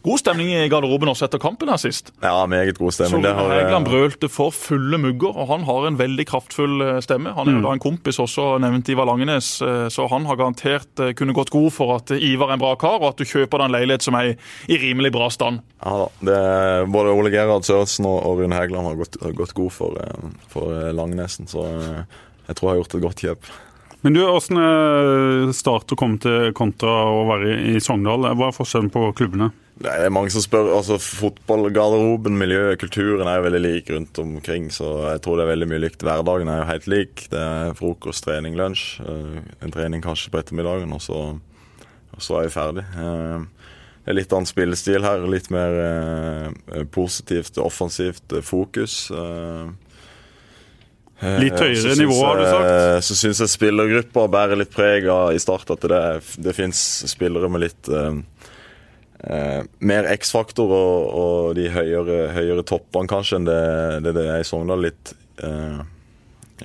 [0.05, 2.11] God stemning i garderoben også etter kampen her sist.
[2.23, 3.25] Ja, meget god stemning.
[3.25, 7.33] Så Hægeland brølte for fulle mugger, og han har en veldig kraftfull eh, stemme.
[7.37, 7.67] Han er jo mm.
[7.67, 11.53] da en kompis også, nevnt Ivar Langenes, eh, så han har garantert eh, kunne gått
[11.53, 14.05] god for at Ivar er en bra kar, og at du kjøper deg en leilighet
[14.05, 14.33] som er
[14.71, 15.61] i rimelig bra stand.
[15.81, 16.07] Ja da.
[16.21, 19.97] Det er både Ole Gerhard Sørensen og Rune Hægeland har gått, gått god for,
[20.51, 21.65] for Langnesen, så
[22.47, 23.51] jeg tror jeg har gjort et godt kjøp.
[24.01, 28.25] Men du, Hvordan er Start å komme til kontra å være i Sogndal?
[28.33, 29.51] Hva er forskjellen på klubbene?
[29.81, 30.71] Det er mange som spør.
[30.77, 34.69] altså Fotballgarderoben, miljøet, kulturen er jo veldig lik rundt omkring.
[34.73, 36.05] Så jeg tror det er veldig mye likt.
[36.05, 37.25] Hverdagen er jo helt lik.
[37.33, 39.01] Det er frokost, trening, lunsj.
[39.05, 41.23] Eh, en trening kanskje på ettermiddagen, og så,
[42.13, 42.85] og så er vi ferdig.
[44.05, 45.23] Eh, litt annen spillestil her.
[45.29, 49.07] Litt mer eh, positivt, offensivt fokus.
[51.21, 53.05] Litt høyere nivå, har du sagt?
[53.05, 56.05] Så syns jeg spillergruppa bærer litt preg av i start at det,
[56.41, 56.79] det fins
[57.11, 57.91] spillere med litt
[59.23, 63.61] eh, mer X-faktor og, og, de høyere, høyere toppene kanskje enn det,
[64.05, 64.81] det, det er i Sogndal.
[64.87, 65.13] Litt,
[65.45, 65.81] eh,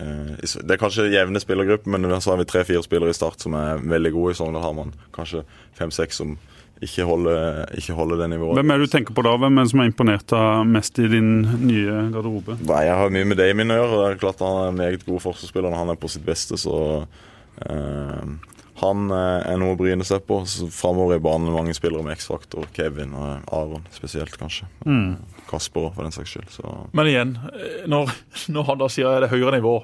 [0.01, 3.57] eh, Det er kanskje jevne spillergrupper, men så har vi tre-fire spillere i start som
[3.59, 4.35] er veldig gode.
[4.35, 5.45] I Sogndal har man kanskje
[5.79, 6.37] fem-seks som
[6.85, 8.59] ikke holder, ikke holder det nivået.
[8.59, 9.37] Hvem er det du tenker på da?
[9.41, 11.31] Hvem er det som har imponert deg mest i din
[11.67, 12.59] nye garderobe?
[12.69, 13.97] Nei, Jeg har mye med Damien å gjøre.
[14.03, 16.59] Det er klart Han er en meget god forsvarsspiller når han er på sitt beste.
[16.61, 16.77] så
[17.65, 18.29] eh,
[18.83, 20.43] Han er noe å bryne seg på.
[20.45, 22.69] Så Framover i banen mange spillere med X-faktor.
[22.77, 24.69] Kevin og Aron spesielt, kanskje.
[24.85, 25.15] Mm.
[25.49, 26.51] Kasper for den saks skyld.
[26.53, 26.75] Så.
[26.93, 27.37] Men igjen,
[27.89, 28.13] når,
[28.53, 29.79] når han da sier det er høyere nivå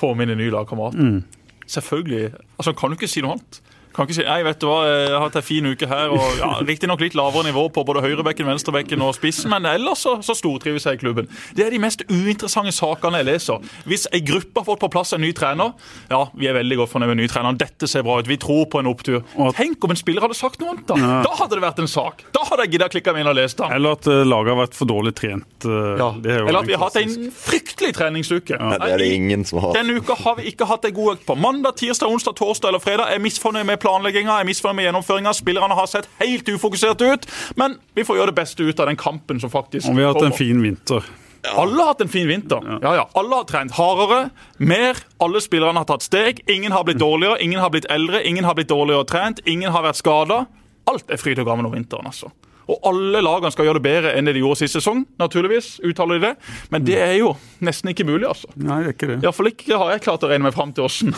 [0.00, 1.24] på mine nye lagkamerater Mm.
[1.68, 2.30] Selvfølgelig.
[2.56, 3.58] altså Han Kan jo ikke si noe annet?
[3.96, 6.10] Kan ikke si, nei, vet du hva, Jeg har hatt en fin uke her.
[6.14, 10.16] og ja, Riktignok litt lavere nivå på både høyrebekken, venstrebekken og spissen, men ellers så,
[10.22, 11.28] så stortrives jeg i klubben.
[11.56, 13.64] Det er de mest uinteressante sakene jeg leser.
[13.88, 15.72] Hvis ei gruppe har fått på plass en ny trener,
[16.10, 17.56] ja, vi er veldig godt fornøyd med ny trener.
[17.58, 18.28] Dette ser bra ut.
[18.28, 19.22] Vi tror på en opptur.
[19.56, 20.98] Tenk om en spiller hadde sagt noe annet, da!
[21.00, 21.18] Ja.
[21.26, 22.22] Da hadde det vært en sak.
[22.34, 23.72] Da hadde jeg giddet å klikke meg inn og lest den.
[23.74, 25.64] Eller at eh, laget har vært for dårlig trent.
[25.64, 26.10] eh, Ja.
[26.22, 28.56] det er jo Eller at vi har hatt en fryktelig treningsuke.
[28.58, 29.72] Ja, det er det ingen som har.
[29.78, 31.36] Denne uka har vi ikke hatt en god økt på.
[31.38, 35.32] Mandag, tirsdag, onsdag, torsdag eller fredag er misfornøyd med planlegginga, er misfornøyd med gjennomføringa.
[35.36, 39.00] Spillerne har sett helt ufokuserte ut, men vi får gjøre det beste ut av den
[39.00, 39.94] kampen som faktisk kommer.
[39.94, 41.08] Og vi har hatt en fin vinter.
[41.48, 42.64] Alle har hatt en fin vinter.
[42.82, 43.04] Ja, ja.
[43.18, 44.98] Alle har trent hardere, mer.
[45.22, 46.42] Alle spillerne har tatt steg.
[46.50, 49.86] Ingen har blitt dårligere, ingen har blitt eldre, ingen har blitt dårligere trent, ingen har
[49.86, 50.42] vært skada.
[50.90, 52.32] Alt er fryd og gammen om vinteren, altså.
[52.68, 55.78] Og alle lagene skal gjøre det bedre enn det de gjorde sist sesong, naturligvis.
[55.88, 56.34] uttaler de det.
[56.74, 57.30] Men det er jo
[57.64, 58.50] nesten ikke mulig, altså.
[58.60, 59.18] Nei, det er ikke det.
[59.24, 61.14] Iallfall ikke har jeg klart å regne meg fram til åssen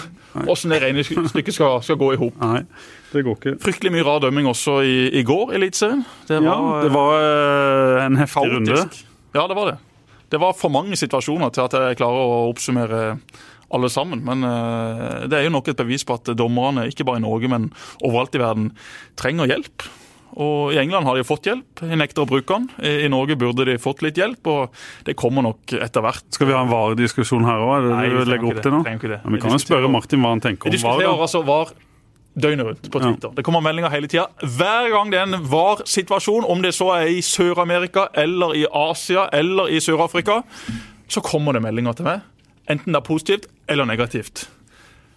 [0.46, 2.38] åssen det regnestykket skal, skal gå i hop.
[3.10, 3.56] Det går ikke.
[3.66, 6.04] Fryktelig mye rar dømming også i, i går i Eliteserien.
[6.28, 8.82] Det Ja, det var eh, en heftig runde.
[9.34, 9.78] Ja, det var det.
[10.30, 13.00] Det var for mange situasjoner til at jeg klarer å oppsummere
[13.74, 14.22] alle sammen.
[14.26, 17.50] Men eh, det er jo nok et bevis på at dommerne, ikke bare i Norge,
[17.50, 17.70] men
[18.02, 18.70] overalt i verden,
[19.18, 19.90] trenger hjelp.
[20.38, 22.68] Og I England har de fått hjelp, de nekter å bruke den.
[22.86, 24.74] I Norge burde de fått litt hjelp, og
[25.08, 26.26] det kommer nok etter hvert.
[26.34, 27.88] Skal vi ha en varediskusjon her òg?
[27.90, 28.82] Nei, vi legger opp til nå?
[28.86, 30.76] Ja, vi Vi kan jo spørre Martin hva han tenker om VAR.
[30.78, 31.22] diskuterer da.
[31.26, 31.72] altså VAR
[32.40, 33.32] døgnet rundt på Twitter.
[33.34, 34.28] Det kommer meldinger hele tida.
[34.40, 39.26] Hver gang det er en VAR-situasjon, om det så er i Sør-Amerika eller i Asia
[39.32, 40.42] eller i Sør-Afrika,
[41.10, 42.22] så kommer det meldinger til meg.
[42.70, 44.46] Enten det er positivt eller negativt.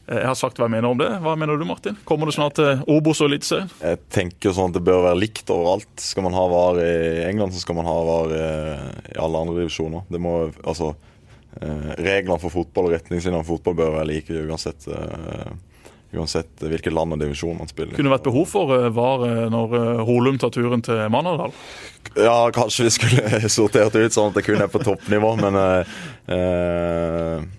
[0.07, 1.07] Eh, Jeg har sagt hva jeg mener om det.
[1.23, 1.95] Hva mener du, Martin?
[2.07, 3.69] Kommer det snart til Obos og Eliteserien?
[3.79, 5.93] Jeg tenker jo sånn at det bør være likt overalt.
[6.03, 6.93] Skal man ha VAR i
[7.29, 8.45] England, så skal man ha VAR i,
[9.15, 10.03] i alle andre divisjoner.
[10.11, 10.33] Det må,
[10.63, 10.93] altså,
[11.61, 15.53] eh, reglene for fotball og retningslinjene for fotball bør være like uansett, eh,
[16.13, 17.95] uansett hvilket land og divisjon man spiller.
[17.95, 21.55] Kunne det vært behov for eh, VAR eh, når eh, Holum tar turen til Manadal?
[22.19, 25.99] Ja, kanskje vi skulle sortert ut sånn at det kun er på toppnivå, men eh,
[26.35, 27.51] eh,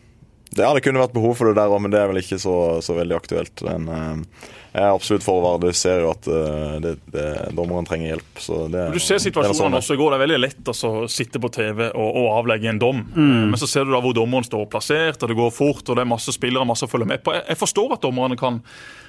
[0.54, 2.38] det, ja, det kunne vært behov for det der òg, men det er vel ikke
[2.42, 3.64] så, så veldig aktuelt.
[3.66, 5.60] Men eh, jeg er absolutt for VAR.
[5.62, 8.42] Du ser jo at eh, det, det, dommeren trenger hjelp.
[8.42, 10.14] Så det, Du ser det er situasjonen sånn også i går.
[10.14, 13.04] Det er veldig lett altså, å sitte på TV og, og avlegge en dom.
[13.14, 16.04] Men så ser du da hvor dommeren står plassert, og det går fort, og det
[16.04, 17.36] er masse spillere masse å følge med på.
[17.36, 18.62] Jeg, jeg forstår at dommerne kan,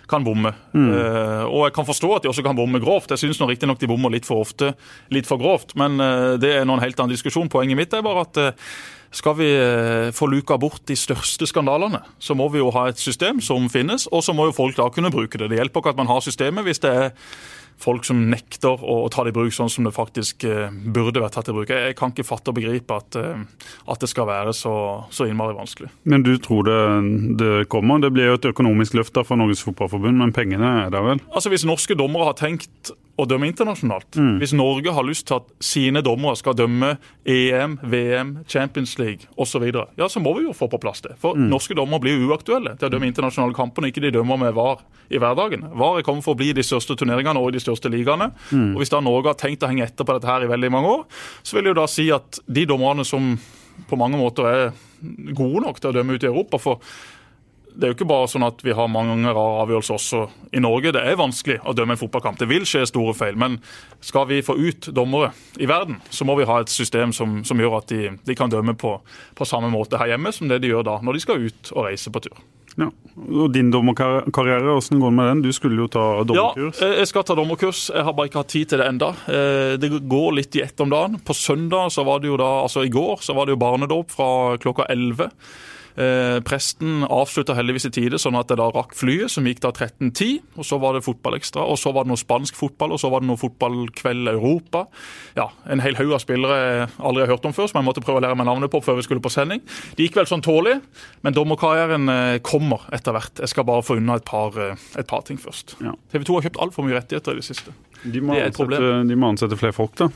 [0.09, 0.51] kan bomme.
[0.73, 3.13] Eh, og jeg kan forstå at de også kan bomme grovt.
[3.13, 4.73] Jeg syns riktignok de bommer litt for ofte,
[5.13, 5.75] litt for grovt.
[5.79, 7.49] Men uh, det er nå en helt annen diskusjon.
[7.51, 8.69] Poenget mitt er bare at eh,
[9.11, 13.01] skal vi eh, få luka bort de største skandalene, så må vi jo ha et
[13.01, 15.51] system som finnes, og så må jo folk da kunne bruke det.
[15.51, 17.13] Det hjelper ikke at man har systemet hvis det er
[17.81, 21.35] folk som nekter å ta det i bruk sånn som det faktisk eh, burde vært
[21.37, 21.71] tatt i bruk.
[21.71, 24.75] Jeg, kan ikke fatte og begripe at, eh, at det skal være så,
[25.13, 25.91] så innmari vanskelig.
[26.07, 26.81] Men du tror det,
[27.41, 28.01] det kommer?
[28.03, 31.23] Det blir jo et økonomisk løft fra Norges Fotballforbund, men pengene er der vel?
[31.31, 35.47] Altså Hvis norske dommere har tenkt å dømme internasjonalt, hvis Norge har lyst til at
[35.63, 40.67] sine dommere skal dømme EM, VM, Champions League osv., ja, så må vi jo få
[40.71, 41.15] på plass det.
[41.21, 44.41] For norske dommere blir jo uaktuelle til å dømme internasjonale kamper når ikke de dømmer
[44.43, 45.63] med VAR i hverdagen.
[45.79, 48.31] VAR er kommet for å bli i de største turneringene og i de største ligaene.
[48.75, 50.95] Og Hvis da Norge har tenkt å henge etter på dette her i veldig mange
[50.97, 51.05] år,
[51.43, 53.35] så vil det jo da si at de dommerne som
[53.89, 54.65] på mange måter er
[55.35, 56.95] gode nok til å dømme ut i Europa for
[57.75, 60.21] det er jo ikke bare sånn at vi har mange rare avgjørelser også
[60.55, 60.93] i Norge.
[60.95, 62.39] Det er vanskelig å dømme en fotballkamp.
[62.39, 63.35] Det vil skje store feil.
[63.41, 63.59] Men
[64.05, 67.59] skal vi få ut dommere i verden, så må vi ha et system som, som
[67.59, 68.97] gjør at de, de kan dømme på,
[69.35, 71.89] på samme måte her hjemme som det de gjør da når de skal ut og
[71.89, 72.39] reise på tur.
[72.75, 72.89] Ja.
[73.15, 75.43] Og din dommerkarriere, hvordan går det med den?
[75.45, 76.81] Du skulle jo ta dommerkurs.
[76.83, 77.85] Ja, jeg skal ta dommerkurs.
[77.93, 79.13] Jeg har bare ikke hatt tid til det enda.
[79.31, 81.15] Eh, Det går litt i ett om dagen.
[81.23, 84.11] På søndag, så var det jo da, altså i går, så var det jo barnedåp
[84.11, 84.27] fra
[84.59, 85.29] klokka 11.
[85.95, 89.71] Eh, presten avslutta heldigvis i tide, sånn at det da rakk flyet, som gikk da
[89.71, 90.41] 13.10.
[90.59, 93.23] Og så var det fotballekstra, og så var det noe spansk fotball, og så var
[93.23, 94.85] det noe fotballkveld Europa.
[95.39, 98.03] Ja, En hel haug av spillere jeg aldri har hørt om før, som jeg måtte
[98.03, 99.63] prøve å lære meg navnet på før vi skulle på sending.
[99.95, 100.81] Det gikk vel sånn tålelig,
[101.23, 103.39] men dommerkarrieren eh, kommer etter hvert.
[103.39, 105.77] Jeg skal bare få unna et par, eh, et par ting først.
[105.79, 105.95] Ja.
[106.11, 107.71] TV 2 har kjøpt altfor mye rettigheter i det siste.
[108.03, 110.11] De må, det er et ansette, de må ansette flere folk, da.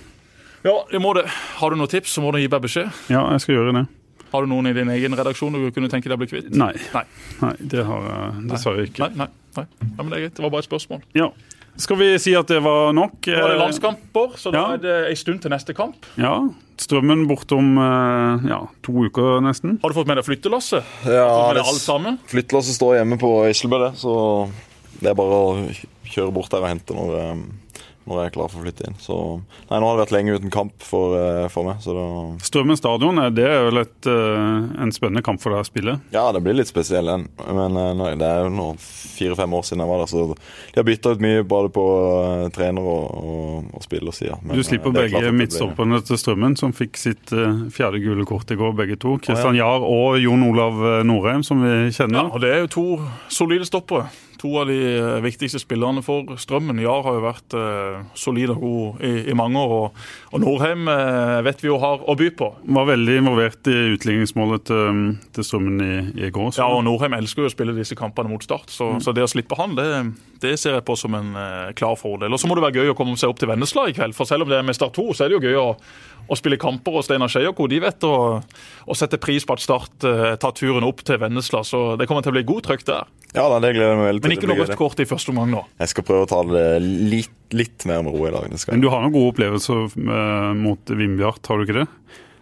[0.68, 1.24] Ja, det må det.
[1.62, 2.92] Har du noen tips, så må du gi meg beskjed.
[3.08, 3.86] Ja, jeg skal gjøre det.
[4.32, 6.50] Har du noen i din egen redaksjon du kunne tenke deg å bli kvitt?
[6.56, 6.74] Nei.
[6.94, 7.06] Nei.
[7.42, 9.08] Nei, det har jeg dessverre ikke.
[9.08, 9.66] Nei, nei, nei.
[9.82, 10.36] Ja, men Det er greit.
[10.38, 11.02] Det var bare et spørsmål.
[11.18, 11.30] Ja.
[11.80, 13.22] Skal vi si at det var nok?
[13.24, 14.74] Nå er det landskamper, så da Ja.
[14.74, 15.96] er det en stund til neste kamp.
[16.20, 16.34] Ja.
[16.80, 19.80] Strømmen bortom eh, ja, to uker nesten.
[19.82, 20.84] Har du fått med deg flyttelasset?
[21.06, 24.14] Ja, det, deg flyttelåset står hjemme på Islebø, det, så
[25.00, 25.50] det er bare å
[26.10, 27.42] kjøre bort der og hente når, eh,
[28.10, 28.98] når jeg er klar for å flytte inn.
[29.02, 29.18] Så
[29.70, 32.06] Nei, nå har det vært lenge uten kamp for, eh, for meg, så da
[32.46, 35.98] Strømmen stadion er det vel et, eh, en spennende kamp for deg å spille?
[36.16, 37.28] Ja, det blir litt spesiell en.
[37.46, 40.80] Men eh, nei, det er jo nå fire-fem år siden jeg var der, så de
[40.82, 41.86] har bytta ut mye både på
[42.56, 44.40] trener og, og, og spillersida.
[44.50, 48.74] Du slipper begge midtstopperne til Strømmen, som fikk sitt eh, fjerde gule kort i går,
[48.80, 49.18] begge to.
[49.24, 52.26] Kristian Jahr og Jon Olav eh, Norheim, som vi kjenner.
[52.26, 52.88] Ja, og Det er jo to
[53.32, 54.10] solide stoppere.
[54.40, 56.78] To av de eh, viktigste spillerne for Strømmen.
[56.80, 59.74] Jar har jo vært eh, solid og god i, i mange år.
[59.76, 59.98] Og,
[60.32, 62.48] og Norheim eh, vet vi jo har å by på.
[62.80, 65.02] Var veldig involvert i utligningsmålet til,
[65.36, 65.92] til Strømmen i,
[66.28, 66.54] i går.
[66.56, 69.28] så- Ja, og Norheim elsker jo å spille disse kampene mot Start, så, så det
[69.28, 69.90] å slippe han, det,
[70.40, 72.32] det ser jeg på som en eh, klar fordel.
[72.32, 74.30] Og så må det være gøy å komme seg opp til Vennesla i kveld, for
[74.30, 75.68] selv om det er med Start 2, så er det jo gøy å,
[76.30, 77.00] å spille kamper.
[77.00, 77.68] Og Steinar Skei og co.
[77.72, 81.64] de vet å, å sette pris på at Start uh, tar turen opp til Vennesla,
[81.68, 83.10] så det kommer til å bli god trøkk der.
[83.34, 84.32] Ja, da, det gleder jeg meg veldig til.
[84.32, 85.66] Men ikke noe rødt kort i første omgang nå.
[85.84, 88.50] Jeg skal prøve å ta det litt, litt mer med ro i dag.
[88.72, 91.86] Men du har noen gode opplevelser eh, mot Vindbjart, har du ikke det?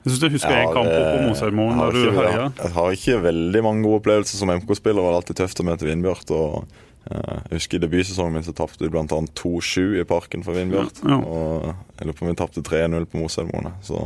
[0.07, 2.51] Jeg synes jeg husker Ja, en kamp på Mosheimoen jeg.
[2.61, 5.01] Jeg har ikke veldig mange gode opplevelser som MK-spiller.
[5.01, 6.31] Det var alltid tøft å møte Vindbjart.
[6.31, 9.05] og Jeg husker I debutsesongen min så tapte vi bl.a.
[9.05, 11.01] 2-7 i parken for Vindbjart.
[11.03, 11.19] Ja, ja.
[11.23, 11.67] Og
[11.99, 13.71] jeg lurer på om vi tapte 3-0 på Mosheimoene.
[13.85, 13.99] Så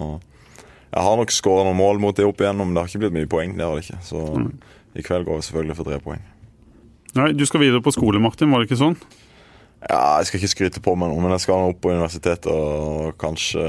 [0.91, 3.18] jeg har nok skåra noen mål mot det opp igjennom, men det har ikke blitt
[3.18, 3.56] mye poeng.
[3.58, 4.02] det har det ikke.
[4.04, 4.52] Så Mm.
[4.95, 6.22] i kveld går vi selvfølgelig for tre poeng.
[7.16, 8.97] Nei, Du skal videre på skole, Martin, var det ikke sånn?
[9.89, 12.45] Ja, Jeg skal ikke skryte på meg noe, men jeg skal nå opp på universitetet
[12.54, 13.64] og kanskje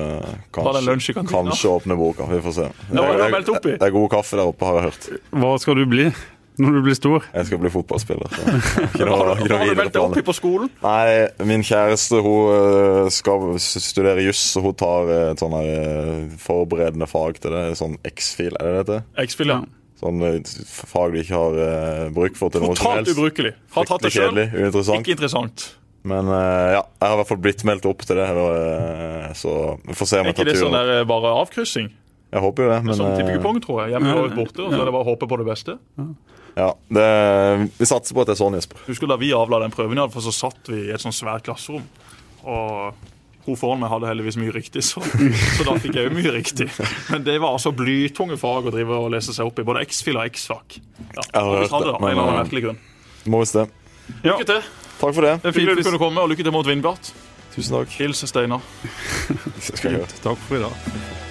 [0.53, 2.27] Kanskje, kanskje åpne boka.
[2.29, 2.67] Vi får se.
[2.93, 3.79] Det er det i?
[3.79, 5.09] det er god kaffe der oppe, har jeg hørt.
[5.33, 6.13] Hva skal du bli
[6.61, 7.25] når du blir stor?
[7.33, 8.33] Jeg skal bli fotballspiller.
[8.91, 10.73] Ikke noe, Hva ikke har du meldt deg opp på skolen?
[10.83, 16.35] Nei, min kjæreste hun øh, skal studere juss, og hun tar øh, et sånn øh,
[16.43, 17.63] forberedende fag til det.
[17.81, 19.07] Sånn X-fil, er det det heter?
[19.25, 19.65] X-spiller.
[20.03, 20.41] Sånn øh,
[20.93, 23.55] fag du ikke har bruk for til noe som Totalt ubrukelig.
[23.79, 24.43] Har tatt det sjøl.
[24.99, 25.71] Ikke interessant.
[26.03, 28.27] Men ja, jeg har i hvert fall blitt meldt opp til det.
[29.39, 29.53] så
[29.87, 30.79] vi får se om Er jeg ikke tar det sånn turen.
[30.91, 31.93] der eh, bare avkryssing?
[32.33, 33.93] Jeg håper jo det, men Som øh, tippekupong, tror jeg.
[33.95, 35.77] Hjemme og borte, og så er det bare å håpe på det beste.
[36.01, 36.07] ja,
[36.55, 37.07] det,
[37.79, 38.83] vi satser på at det er sånn, Jesper.
[38.89, 41.85] Husker da vi avla den prøven, for så satt vi i et sånn svært klasserom.
[42.43, 43.09] Og
[43.47, 45.03] hun foran meg hadde heldigvis mye riktig, så,
[45.57, 46.69] så da fikk jeg jo mye riktig.
[47.11, 49.67] Men det var altså blytunge fag å drive og lese seg opp i.
[49.67, 50.79] Både X-fil og X-fak.
[50.79, 52.81] Ja, Jeg har hørt det, men, eh, merkelig grunn.
[53.33, 53.67] Må visst det.
[54.23, 54.37] Ja.
[54.37, 54.71] Lykke til.
[55.01, 55.35] Takk for det.
[55.43, 57.13] Det er fint du kunne komme, og lykke til mot Vindbjart.
[57.53, 57.99] Tusen takk.
[57.99, 58.63] Hils Steinar.
[60.23, 61.22] Takk for i dag.